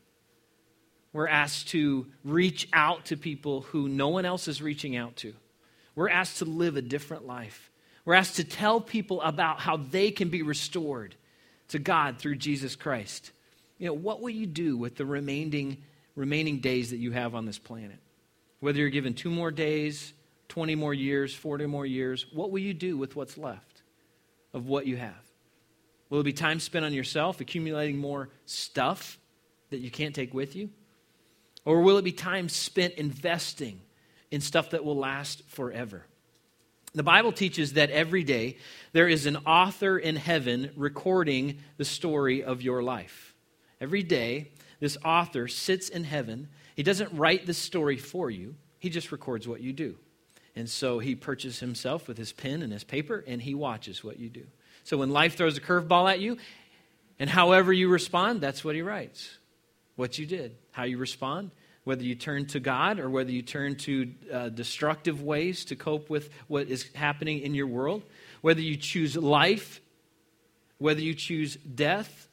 We're 1.14 1.28
asked 1.28 1.68
to 1.68 2.08
reach 2.24 2.68
out 2.74 3.06
to 3.06 3.18
people 3.18 3.62
who 3.62 3.88
no 3.88 4.08
one 4.08 4.26
else 4.26 4.48
is 4.48 4.64
reaching 4.64 4.96
out 4.96 5.18
to. 5.18 5.36
We're 5.96 6.10
asked 6.10 6.38
to 6.40 6.46
live 6.46 6.78
a 6.78 6.82
different 6.82 7.26
life. 7.26 7.72
We're 8.06 8.14
asked 8.14 8.38
to 8.38 8.44
tell 8.44 8.82
people 8.82 9.22
about 9.22 9.60
how 9.60 9.78
they 9.78 10.12
can 10.12 10.30
be 10.30 10.42
restored 10.42 11.16
to 11.70 11.80
God 11.80 12.18
through 12.18 12.36
Jesus 12.36 12.76
Christ. 12.76 13.32
You 13.78 13.88
know, 13.88 13.94
what 13.94 14.22
will 14.22 14.30
you 14.30 14.46
do 14.46 14.78
with 14.78 14.96
the 14.96 15.06
remaining, 15.06 15.84
remaining 16.16 16.60
days 16.60 16.92
that 16.92 16.98
you 16.98 17.12
have 17.12 17.36
on 17.36 17.46
this 17.46 17.60
planet? 17.60 18.00
Whether 18.60 18.80
you're 18.80 18.90
given 18.90 19.14
two 19.14 19.32
more 19.32 19.52
days, 19.52 20.14
20 20.50 20.76
more 20.76 20.94
years, 20.94 21.34
40 21.34 21.66
more 21.66 21.86
years, 21.86 22.26
what 22.32 22.52
will 22.52 22.60
you 22.60 22.74
do 22.74 22.98
with 22.98 23.16
what's 23.16 23.38
left 23.38 23.82
of 24.54 24.68
what 24.68 24.86
you 24.86 24.98
have? 24.98 25.14
Will 26.10 26.20
it 26.20 26.24
be 26.24 26.34
time 26.34 26.60
spent 26.60 26.84
on 26.84 26.94
yourself, 26.94 27.40
accumulating 27.40 27.98
more 27.98 28.30
stuff 28.46 29.18
that 29.70 29.80
you 29.80 29.90
can't 29.90 30.14
take 30.14 30.34
with 30.34 30.56
you? 30.56 30.70
Or 31.64 31.82
will 31.82 31.98
it 31.98 32.04
be 32.04 32.12
time 32.12 32.50
spent 32.50 32.96
investing 32.96 33.80
in 34.32 34.42
stuff 34.42 34.72
that 34.72 34.84
will 34.84 34.98
last 34.98 35.44
forever? 35.48 36.06
The 36.94 37.04
Bible 37.04 37.32
teaches 37.32 37.74
that 37.74 37.90
every 37.92 38.24
day 38.24 38.58
there 38.92 39.08
is 39.08 39.26
an 39.26 39.38
author 39.46 39.98
in 39.98 40.16
heaven 40.16 40.72
recording 40.76 41.60
the 41.78 41.86
story 41.86 42.44
of 42.44 42.62
your 42.62 42.82
life. 42.82 43.34
Every 43.80 44.04
day, 44.04 44.52
this 44.80 44.98
author 45.06 45.48
sits 45.48 45.88
in 45.88 46.04
heaven 46.04 46.50
he 46.76 46.84
doesn't 46.84 47.14
write 47.14 47.46
the 47.46 47.54
story 47.54 47.98
for 47.98 48.30
you, 48.30 48.56
he 48.80 48.90
just 48.90 49.12
records 49.12 49.48
what 49.48 49.62
you 49.62 49.74
do. 49.74 49.98
And 50.56 50.70
so 50.70 51.00
he 51.00 51.16
perches 51.16 51.60
himself 51.60 52.08
with 52.08 52.18
his 52.18 52.34
pen 52.34 52.62
and 52.62 52.74
his 52.74 52.84
paper, 52.84 53.24
and 53.26 53.42
he 53.42 53.54
watches 53.54 54.04
what 54.04 54.20
you 54.20 54.30
do. 54.30 54.46
So 54.84 54.98
when 54.98 55.12
life 55.12 55.38
throws 55.38 55.58
a 55.58 55.62
curveball 55.62 56.12
at 56.12 56.20
you, 56.20 56.38
and 57.20 57.30
however 57.30 57.72
you 57.72 57.88
respond, 57.88 58.42
that's 58.42 58.64
what 58.64 58.76
he 58.76 58.82
writes. 58.82 59.38
What 59.96 60.18
you 60.18 60.26
did, 60.26 60.56
how 60.72 60.84
you 60.84 60.98
respond, 60.98 61.52
whether 61.84 62.04
you 62.04 62.16
turn 62.16 62.46
to 62.48 62.60
God 62.60 63.00
or 63.00 63.10
whether 63.10 63.32
you 63.32 63.42
turn 63.42 63.76
to 63.76 64.12
uh, 64.32 64.50
destructive 64.50 65.22
ways 65.24 65.66
to 65.66 65.76
cope 65.76 66.10
with 66.10 66.30
what 66.48 66.68
is 66.68 66.90
happening 66.94 67.40
in 67.40 67.56
your 67.56 67.68
world, 67.68 68.04
whether 68.42 68.62
you 68.62 68.78
choose 68.78 69.16
life, 69.16 69.82
whether 70.78 71.02
you 71.02 71.14
choose 71.14 71.56
death, 71.56 72.28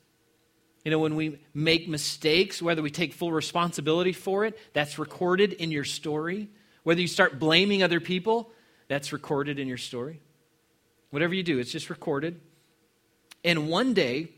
you 0.85 0.91
know, 0.91 0.99
when 0.99 1.17
we 1.17 1.39
make 1.53 1.89
mistakes, 1.89 2.63
whether 2.63 2.83
we 2.83 2.91
take 2.91 3.13
full 3.13 3.33
responsibility 3.33 4.13
for 4.13 4.45
it, 4.45 4.59
that's 4.73 4.99
recorded 4.99 5.53
in 5.55 5.71
your 5.71 5.85
story. 5.85 6.49
Whether 6.83 7.01
you 7.01 7.09
start 7.09 7.39
blaming 7.39 7.83
other 7.83 8.01
people, 8.01 8.51
that's 8.87 9.13
recorded 9.13 9.59
in 9.59 9.69
your 9.69 9.77
story. 9.77 10.21
Whatever 11.11 11.35
you 11.35 11.43
do, 11.43 11.59
it's 11.59 11.73
just 11.73 11.91
recorded. 11.91 12.41
And 13.45 13.69
one 13.69 13.93
day, 13.93 14.31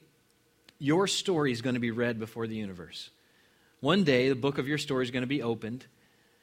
your 0.79 1.07
story 1.07 1.53
is 1.53 1.63
going 1.63 1.75
to 1.75 1.81
be 1.81 1.91
read 1.91 2.19
before 2.19 2.47
the 2.47 2.57
universe. 2.57 3.11
One 3.81 4.05
day, 4.05 4.29
the 4.29 4.35
book 4.35 4.59
of 4.59 4.69
your 4.69 4.79
story 4.79 5.05
is 5.05 5.11
going 5.11 5.23
to 5.23 5.27
be 5.27 5.43
opened. 5.43 5.87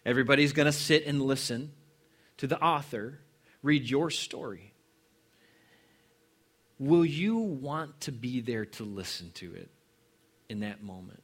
Everybody's 0.05 0.53
going 0.53 0.65
to 0.65 0.71
sit 0.71 1.05
and 1.05 1.21
listen 1.21 1.71
to 2.37 2.47
the 2.47 2.59
author 2.61 3.19
read 3.63 3.89
your 3.89 4.09
story. 4.09 4.73
will 6.79 7.05
you 7.05 7.37
want 7.37 7.99
to 8.01 8.11
be 8.11 8.39
there 8.39 8.65
to 8.65 8.83
listen 8.83 9.31
to 9.31 9.55
it 9.55 9.69
in 10.47 10.59
that 10.59 10.83
moment? 10.83 11.23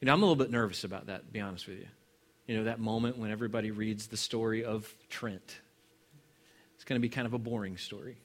You 0.00 0.06
know, 0.06 0.12
I'm 0.12 0.22
a 0.22 0.24
little 0.24 0.36
bit 0.36 0.50
nervous 0.50 0.84
about 0.84 1.06
that, 1.06 1.26
to 1.26 1.32
be 1.32 1.40
honest 1.40 1.66
with 1.66 1.78
you. 1.78 1.88
You 2.46 2.58
know, 2.58 2.64
that 2.64 2.78
moment 2.78 3.18
when 3.18 3.30
everybody 3.30 3.70
reads 3.70 4.06
the 4.06 4.16
story 4.16 4.64
of 4.64 4.92
Trent. 5.08 5.60
It's 6.76 6.84
going 6.84 6.96
to 6.96 7.00
be 7.00 7.08
kind 7.08 7.26
of 7.26 7.34
a 7.34 7.38
boring 7.38 7.76
story. 7.76 8.18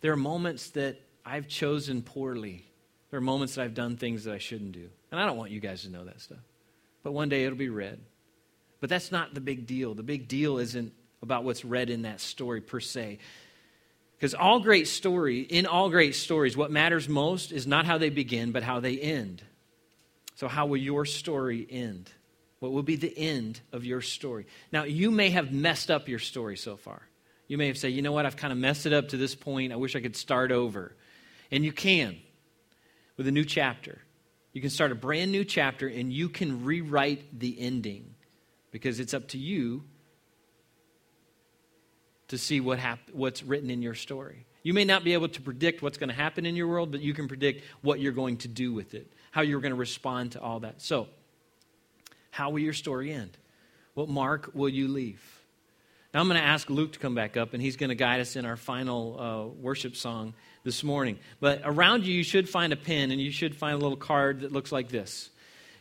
There 0.00 0.12
are 0.12 0.16
moments 0.16 0.70
that 0.70 1.00
I've 1.24 1.48
chosen 1.48 2.02
poorly. 2.02 2.64
There 3.10 3.18
are 3.18 3.22
moments 3.22 3.54
that 3.54 3.62
I've 3.62 3.74
done 3.74 3.96
things 3.96 4.24
that 4.24 4.34
I 4.34 4.38
shouldn't 4.38 4.72
do. 4.72 4.90
And 5.14 5.22
I 5.22 5.26
don't 5.26 5.36
want 5.36 5.52
you 5.52 5.60
guys 5.60 5.82
to 5.82 5.90
know 5.90 6.04
that 6.06 6.20
stuff. 6.20 6.40
But 7.04 7.12
one 7.12 7.28
day 7.28 7.44
it'll 7.44 7.56
be 7.56 7.68
read. 7.68 8.00
But 8.80 8.90
that's 8.90 9.12
not 9.12 9.32
the 9.32 9.40
big 9.40 9.64
deal. 9.64 9.94
The 9.94 10.02
big 10.02 10.26
deal 10.26 10.58
isn't 10.58 10.92
about 11.22 11.44
what's 11.44 11.64
read 11.64 11.88
in 11.88 12.02
that 12.02 12.20
story 12.20 12.60
per 12.60 12.80
se. 12.80 13.20
Because 14.16 14.34
all 14.34 14.58
great 14.58 14.88
story, 14.88 15.42
in 15.42 15.66
all 15.66 15.88
great 15.88 16.16
stories, 16.16 16.56
what 16.56 16.72
matters 16.72 17.08
most 17.08 17.52
is 17.52 17.64
not 17.64 17.86
how 17.86 17.96
they 17.96 18.10
begin, 18.10 18.50
but 18.50 18.64
how 18.64 18.80
they 18.80 18.98
end. 18.98 19.40
So, 20.34 20.48
how 20.48 20.66
will 20.66 20.78
your 20.78 21.04
story 21.04 21.64
end? 21.70 22.10
What 22.58 22.72
will 22.72 22.82
be 22.82 22.96
the 22.96 23.16
end 23.16 23.60
of 23.70 23.84
your 23.84 24.00
story? 24.00 24.46
Now, 24.72 24.82
you 24.82 25.12
may 25.12 25.30
have 25.30 25.52
messed 25.52 25.92
up 25.92 26.08
your 26.08 26.18
story 26.18 26.56
so 26.56 26.76
far. 26.76 27.02
You 27.46 27.56
may 27.56 27.68
have 27.68 27.78
said, 27.78 27.92
you 27.92 28.02
know 28.02 28.10
what, 28.10 28.26
I've 28.26 28.36
kind 28.36 28.52
of 28.52 28.58
messed 28.58 28.84
it 28.84 28.92
up 28.92 29.10
to 29.10 29.16
this 29.16 29.36
point. 29.36 29.72
I 29.72 29.76
wish 29.76 29.94
I 29.94 30.00
could 30.00 30.16
start 30.16 30.50
over. 30.50 30.96
And 31.52 31.64
you 31.64 31.70
can 31.70 32.16
with 33.16 33.28
a 33.28 33.32
new 33.32 33.44
chapter. 33.44 34.00
You 34.54 34.60
can 34.60 34.70
start 34.70 34.92
a 34.92 34.94
brand 34.94 35.32
new 35.32 35.44
chapter 35.44 35.88
and 35.88 36.12
you 36.12 36.28
can 36.28 36.64
rewrite 36.64 37.38
the 37.38 37.60
ending 37.60 38.14
because 38.70 39.00
it's 39.00 39.12
up 39.12 39.28
to 39.28 39.38
you 39.38 39.82
to 42.28 42.38
see 42.38 42.60
what 42.60 42.78
hap- 42.78 43.10
what's 43.12 43.42
written 43.42 43.68
in 43.68 43.82
your 43.82 43.94
story. 43.94 44.46
You 44.62 44.72
may 44.72 44.84
not 44.84 45.04
be 45.04 45.12
able 45.12 45.28
to 45.28 45.42
predict 45.42 45.82
what's 45.82 45.98
going 45.98 46.08
to 46.08 46.14
happen 46.14 46.46
in 46.46 46.56
your 46.56 46.68
world, 46.68 46.92
but 46.92 47.00
you 47.00 47.12
can 47.12 47.28
predict 47.28 47.64
what 47.82 48.00
you're 48.00 48.12
going 48.12 48.38
to 48.38 48.48
do 48.48 48.72
with 48.72 48.94
it, 48.94 49.12
how 49.32 49.42
you're 49.42 49.60
going 49.60 49.72
to 49.72 49.78
respond 49.78 50.32
to 50.32 50.40
all 50.40 50.60
that. 50.60 50.80
So, 50.80 51.08
how 52.30 52.50
will 52.50 52.60
your 52.60 52.72
story 52.72 53.12
end? 53.12 53.36
What 53.94 54.08
mark 54.08 54.50
will 54.54 54.68
you 54.68 54.88
leave? 54.88 55.22
Now, 56.14 56.20
I'm 56.20 56.28
going 56.28 56.40
to 56.40 56.46
ask 56.46 56.70
Luke 56.70 56.92
to 56.92 56.98
come 56.98 57.14
back 57.14 57.36
up, 57.36 57.54
and 57.54 57.62
he's 57.62 57.76
going 57.76 57.90
to 57.90 57.96
guide 57.96 58.20
us 58.20 58.36
in 58.36 58.46
our 58.46 58.56
final 58.56 59.20
uh, 59.20 59.60
worship 59.60 59.96
song 59.96 60.32
this 60.64 60.82
morning. 60.82 61.18
But 61.40 61.60
around 61.62 62.04
you, 62.04 62.14
you 62.14 62.24
should 62.24 62.48
find 62.48 62.72
a 62.72 62.76
pen, 62.76 63.10
and 63.10 63.20
you 63.20 63.30
should 63.30 63.54
find 63.54 63.74
a 63.74 63.78
little 63.78 63.98
card 63.98 64.40
that 64.40 64.52
looks 64.52 64.72
like 64.72 64.88
this. 64.88 65.30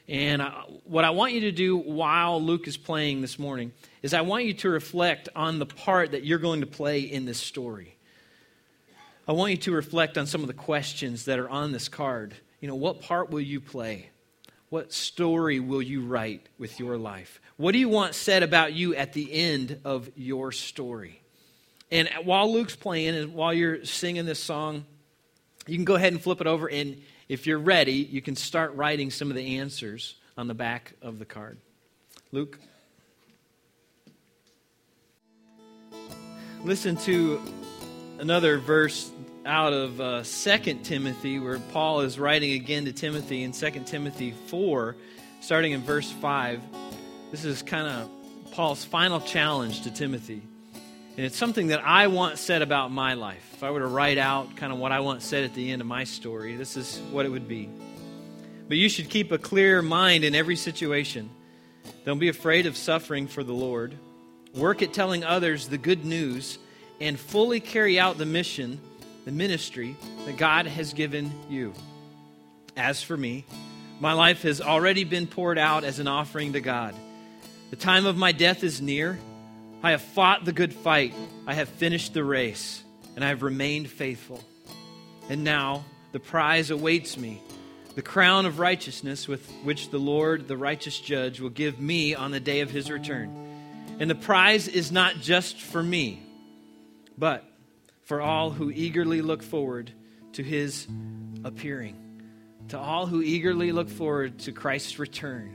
And 0.10 0.42
I, 0.42 0.50
what 0.84 1.06
I 1.06 1.12
want 1.12 1.32
you 1.32 1.42
to 1.42 1.52
do 1.52 1.78
while 1.78 2.42
Luke 2.42 2.68
is 2.68 2.76
playing 2.76 3.22
this 3.22 3.40
morning 3.40 3.72
is 4.02 4.14
I 4.14 4.22
want 4.22 4.44
you 4.44 4.54
to 4.56 4.70
reflect 4.70 5.30
on 5.36 5.60
the 5.60 5.66
part 5.66 6.12
that 6.12 6.26
you're 6.26 6.40
going 6.40 6.60
to 6.60 6.68
play 6.68 7.00
in 7.00 7.26
this 7.26 7.40
story. 7.40 7.96
I 9.26 9.32
want 9.32 9.52
you 9.52 9.58
to 9.58 9.72
reflect 9.72 10.18
on 10.18 10.28
some 10.28 10.42
of 10.42 10.48
the 10.48 10.54
questions 10.54 11.26
that 11.26 11.40
are 11.40 11.50
on 11.50 11.72
this 11.72 11.88
card. 11.88 12.36
You 12.60 12.68
know, 12.68 12.76
what 12.76 13.02
part 13.02 13.30
will 13.30 13.40
you 13.40 13.62
play? 13.62 14.10
What 14.70 14.92
story 14.92 15.62
will 15.62 15.82
you 15.82 16.02
write 16.02 16.50
with 16.58 16.80
your 16.80 16.98
life? 16.98 17.40
What 17.56 17.72
do 17.72 17.80
you 17.80 17.88
want 17.88 18.16
said 18.16 18.44
about 18.44 18.74
you 18.74 18.96
at 18.96 19.14
the 19.14 19.32
end 19.32 19.80
of 19.86 20.10
your 20.16 20.52
story? 20.52 21.23
And 21.94 22.10
while 22.24 22.52
Luke's 22.52 22.76
playing 22.76 23.16
and 23.16 23.36
while 23.36 23.54
you're 23.54 23.86
singing 23.86 24.26
this 24.26 24.40
song, 24.40 24.84
you 25.68 25.76
can 25.76 25.86
go 25.86 25.94
ahead 25.94 26.12
and 26.12 26.20
flip 26.20 26.42
it 26.42 26.48
over. 26.48 26.68
And 26.68 27.00
if 27.30 27.46
you're 27.46 27.60
ready, 27.60 27.94
you 27.94 28.20
can 28.20 28.36
start 28.36 28.74
writing 28.74 29.12
some 29.12 29.30
of 29.30 29.36
the 29.36 29.60
answers 29.60 30.16
on 30.36 30.48
the 30.48 30.56
back 30.56 30.94
of 31.04 31.20
the 31.20 31.26
card. 31.26 31.60
Luke? 32.32 32.60
Listen 36.64 36.98
to 36.98 37.40
another 38.18 38.58
verse 38.58 39.12
out 39.46 39.74
of 39.74 40.02
uh, 40.02 40.24
2 40.24 40.80
Timothy, 40.82 41.38
where 41.38 41.60
Paul 41.60 42.02
is 42.02 42.18
writing 42.18 42.54
again 42.54 42.86
to 42.86 42.92
Timothy 42.92 43.44
in 43.44 43.52
2 43.52 43.70
Timothy 43.86 44.34
4, 44.48 44.96
starting 45.42 45.74
in 45.74 45.84
verse 45.84 46.12
5. 46.12 46.60
This 47.30 47.46
is 47.46 47.62
kind 47.62 47.88
of 47.88 48.10
Paul's 48.52 48.84
final 48.84 49.20
challenge 49.20 49.84
to 49.84 49.92
Timothy. 49.92 50.42
And 51.16 51.26
it's 51.26 51.38
something 51.38 51.68
that 51.68 51.86
I 51.86 52.08
want 52.08 52.40
said 52.40 52.64
about 52.64 52.92
my 52.92 53.14
life. 53.14 53.48
If 53.54 53.64
I 53.64 53.70
were 53.70 53.82
to 53.82 53.88
write 53.88 54.18
out 54.18 54.56
kind 54.56 54.74
of 54.74 54.80
what 54.80 54.92
I 54.92 55.02
want 55.02 55.22
said 55.22 55.44
at 55.44 55.54
the 55.54 55.72
end 55.72 55.80
of 55.80 55.88
my 55.88 56.06
story, 56.06 56.56
this 56.56 56.76
is 56.76 56.98
what 57.12 57.28
it 57.28 57.30
would 57.30 57.48
be. 57.48 57.70
But 58.68 58.78
you 58.78 58.90
should 58.90 59.10
keep 59.10 59.32
a 59.32 59.38
clear 59.38 59.84
mind 59.84 60.24
in 60.24 60.34
every 60.34 60.56
situation. 60.56 61.30
Don't 62.06 62.18
be 62.18 62.30
afraid 62.30 62.66
of 62.66 62.76
suffering 62.76 63.28
for 63.28 63.44
the 63.44 63.54
Lord. 63.54 63.96
Work 64.56 64.82
at 64.82 64.92
telling 64.94 65.24
others 65.24 65.68
the 65.68 65.78
good 65.78 66.04
news 66.04 66.58
and 67.00 67.20
fully 67.20 67.60
carry 67.60 68.00
out 68.00 68.18
the 68.18 68.26
mission, 68.26 68.80
the 69.26 69.32
ministry 69.32 69.96
that 70.26 70.38
God 70.38 70.66
has 70.66 70.94
given 70.94 71.32
you. 71.48 71.74
As 72.76 73.04
for 73.04 73.16
me, 73.16 73.46
my 74.00 74.14
life 74.14 74.42
has 74.42 74.62
already 74.62 75.04
been 75.04 75.28
poured 75.28 75.60
out 75.60 75.84
as 75.84 76.00
an 76.00 76.08
offering 76.08 76.54
to 76.54 76.60
God. 76.60 76.96
The 77.70 77.76
time 77.76 78.08
of 78.08 78.18
my 78.18 78.32
death 78.32 78.64
is 78.64 78.82
near. 78.82 79.20
I 79.84 79.92
have 79.92 80.02
fought 80.02 80.46
the 80.46 80.54
good 80.54 80.74
fight. 80.74 81.14
I 81.46 81.54
have 81.54 81.68
finished 81.68 82.14
the 82.14 82.24
race, 82.24 82.82
and 83.16 83.24
I 83.24 83.28
have 83.28 83.44
remained 83.44 83.90
faithful. 83.90 84.42
And 85.30 85.44
now 85.44 85.84
the 86.14 86.22
prize 86.22 86.72
awaits 86.72 87.18
me 87.18 87.42
the 87.96 88.02
crown 88.02 88.46
of 88.46 88.60
righteousness 88.60 89.28
with 89.28 89.48
which 89.64 89.90
the 89.90 90.00
Lord, 90.00 90.48
the 90.48 90.58
righteous 90.58 91.00
judge, 91.00 91.40
will 91.40 91.50
give 91.50 91.80
me 91.80 92.16
on 92.16 92.32
the 92.32 92.40
day 92.40 92.62
of 92.62 92.72
his 92.72 92.90
return. 92.90 93.36
And 94.00 94.10
the 94.10 94.16
prize 94.16 94.68
is 94.68 94.92
not 94.92 95.18
just 95.18 95.62
for 95.62 95.84
me, 95.84 96.24
but 97.18 97.46
for 98.06 98.22
all 98.22 98.50
who 98.50 98.72
eagerly 98.72 99.22
look 99.22 99.44
forward 99.44 99.92
to 100.34 100.44
his 100.44 100.88
appearing. 101.44 102.00
To 102.70 102.80
all 102.80 103.06
who 103.06 103.22
eagerly 103.22 103.72
look 103.72 103.90
forward 103.90 104.40
to 104.40 104.52
Christ's 104.52 104.98
return, 104.98 105.54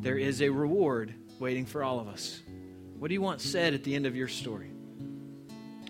there 0.00 0.16
is 0.16 0.40
a 0.40 0.48
reward 0.48 1.12
waiting 1.38 1.66
for 1.66 1.82
all 1.82 2.00
of 2.00 2.08
us. 2.08 2.40
What 2.98 3.08
do 3.08 3.14
you 3.14 3.20
want 3.20 3.42
said 3.42 3.74
at 3.74 3.84
the 3.84 3.94
end 3.94 4.06
of 4.06 4.16
your 4.16 4.28
story? 4.28 4.70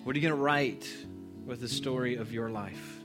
What 0.02 0.16
are 0.16 0.18
you 0.18 0.28
going 0.28 0.36
to 0.36 0.42
write 0.42 0.88
with 1.44 1.60
the 1.60 1.68
story 1.68 2.16
of 2.16 2.32
your 2.32 2.50
life? 2.50 3.00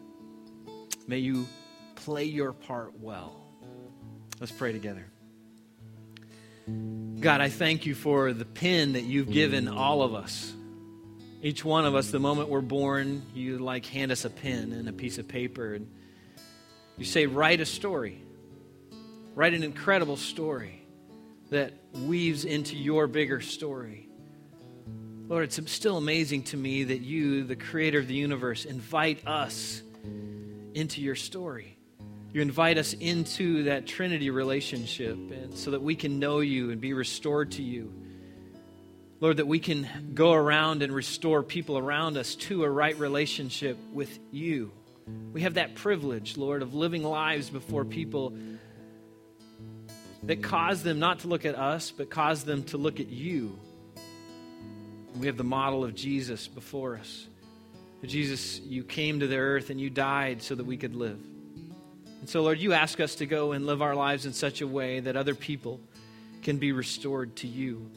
May 1.08 1.20
you 1.20 1.48
play 1.96 2.24
your 2.24 2.52
part 2.52 3.00
well. 3.00 3.40
Let's 4.40 4.52
pray 4.52 4.72
together. 4.72 5.06
God, 7.20 7.42
I 7.42 7.50
thank 7.50 7.86
you 7.86 7.94
for 7.94 8.34
the 8.34 8.46
pen 8.46 8.94
that 8.94 9.04
you've 9.04 9.32
given 9.32 9.68
all 9.68 10.02
of 10.02 10.16
us. 10.16 10.52
Each 11.44 11.64
one 11.64 11.86
of 11.86 11.94
us, 11.94 12.10
the 12.10 12.20
moment 12.20 12.50
we're 12.50 12.62
born, 12.62 13.22
you 13.36 13.60
like 13.60 13.86
hand 13.86 14.12
us 14.12 14.26
a 14.26 14.32
pen 14.32 14.72
and 14.72 14.90
a 14.90 14.94
piece 14.94 15.20
of 15.20 15.28
paper, 15.28 15.76
and 15.76 15.88
you 16.98 17.06
say, 17.06 17.28
write 17.28 17.62
a 17.62 17.68
story. 17.68 18.24
Write 19.36 19.54
an 19.54 19.62
incredible 19.62 20.18
story 20.18 20.81
that 21.52 21.74
weaves 21.94 22.46
into 22.46 22.76
your 22.76 23.08
bigger 23.08 23.42
story. 23.42 24.08
Lord, 25.28 25.44
it's 25.44 25.72
still 25.72 25.98
amazing 25.98 26.44
to 26.44 26.58
me 26.58 26.86
that 26.86 27.02
you, 27.02 27.44
the 27.44 27.56
creator 27.56 28.00
of 28.00 28.08
the 28.08 28.16
universe, 28.16 28.66
invite 28.66 29.28
us 29.28 29.82
into 30.74 31.02
your 31.02 31.16
story. 31.16 31.78
You 32.34 32.42
invite 32.42 32.78
us 32.78 32.94
into 32.94 33.64
that 33.64 33.86
Trinity 33.86 34.30
relationship 34.30 35.16
and 35.16 35.54
so 35.54 35.72
that 35.72 35.82
we 35.82 35.96
can 35.96 36.20
know 36.20 36.40
you 36.40 36.72
and 36.72 36.80
be 36.80 36.94
restored 36.94 37.52
to 37.54 37.62
you. 37.64 37.94
Lord, 39.20 39.38
that 39.38 39.48
we 39.48 39.60
can 39.60 40.12
go 40.14 40.32
around 40.32 40.82
and 40.82 40.94
restore 40.94 41.44
people 41.44 41.78
around 41.78 42.18
us 42.18 42.36
to 42.36 42.64
a 42.64 42.70
right 42.70 42.98
relationship 42.98 43.78
with 43.94 44.18
you. 44.32 44.72
We 45.34 45.42
have 45.42 45.56
that 45.56 45.76
privilege, 45.76 46.38
Lord, 46.38 46.62
of 46.62 46.74
living 46.74 47.04
lives 47.04 47.50
before 47.50 47.84
people 47.84 48.34
that 50.24 50.44
cause 50.44 50.84
them 50.84 51.00
not 51.00 51.20
to 51.20 51.28
look 51.28 51.46
at 51.46 51.56
us, 51.56 51.92
but 51.92 52.10
cause 52.10 52.44
them 52.44 52.64
to 52.66 52.78
look 52.78 53.00
at 53.00 53.10
you. 53.10 53.58
We 55.20 55.28
have 55.28 55.38
the 55.38 55.44
model 55.44 55.84
of 55.84 55.96
Jesus 55.96 56.48
before 56.48 56.98
us. 56.98 57.28
Jesus, 58.04 58.60
you 58.60 58.84
came 58.84 59.20
to 59.20 59.28
the 59.28 59.38
earth 59.38 59.70
and 59.70 59.80
you 59.80 59.90
died 59.90 60.42
so 60.42 60.56
that 60.56 60.66
we 60.66 60.78
could 60.78 60.96
live. 60.96 61.20
And 62.20 62.30
so, 62.30 62.42
Lord, 62.42 62.60
you 62.60 62.74
ask 62.74 63.00
us 63.00 63.16
to 63.16 63.26
go 63.26 63.52
and 63.52 63.66
live 63.66 63.82
our 63.82 63.96
lives 63.96 64.26
in 64.26 64.34
such 64.34 64.62
a 64.62 64.68
way 64.68 65.00
that 65.00 65.16
other 65.16 65.36
people 65.36 65.80
can 66.42 66.58
be 66.58 66.72
restored 66.72 67.36
to 67.38 67.48
you. 67.48 67.90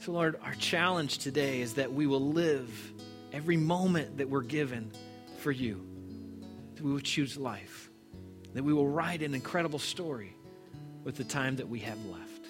So, 0.00 0.12
Lord, 0.12 0.38
our 0.42 0.54
challenge 0.54 1.18
today 1.18 1.60
is 1.60 1.74
that 1.74 1.92
we 1.92 2.06
will 2.06 2.32
live 2.32 2.92
every 3.32 3.56
moment 3.56 4.18
that 4.18 4.28
we're 4.28 4.42
given 4.42 4.90
for 5.38 5.52
you, 5.52 5.86
that 6.74 6.84
we 6.84 6.92
will 6.92 7.00
choose 7.00 7.36
life 7.36 7.81
that 8.54 8.62
we 8.62 8.72
will 8.72 8.88
write 8.88 9.22
an 9.22 9.34
incredible 9.34 9.78
story 9.78 10.36
with 11.04 11.16
the 11.16 11.24
time 11.24 11.56
that 11.56 11.68
we 11.68 11.80
have 11.80 11.98
left. 12.06 12.46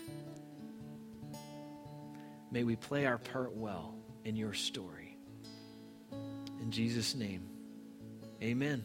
May 2.51 2.65
we 2.65 2.77
play 2.77 3.07
our 3.07 3.19
part 3.19 3.55
well 3.55 3.95
in 4.25 4.37
your 4.37 4.53
story. 4.53 5.17
In 6.61 6.71
Jesus' 6.71 7.15
name, 7.15 7.49
amen. 8.43 8.85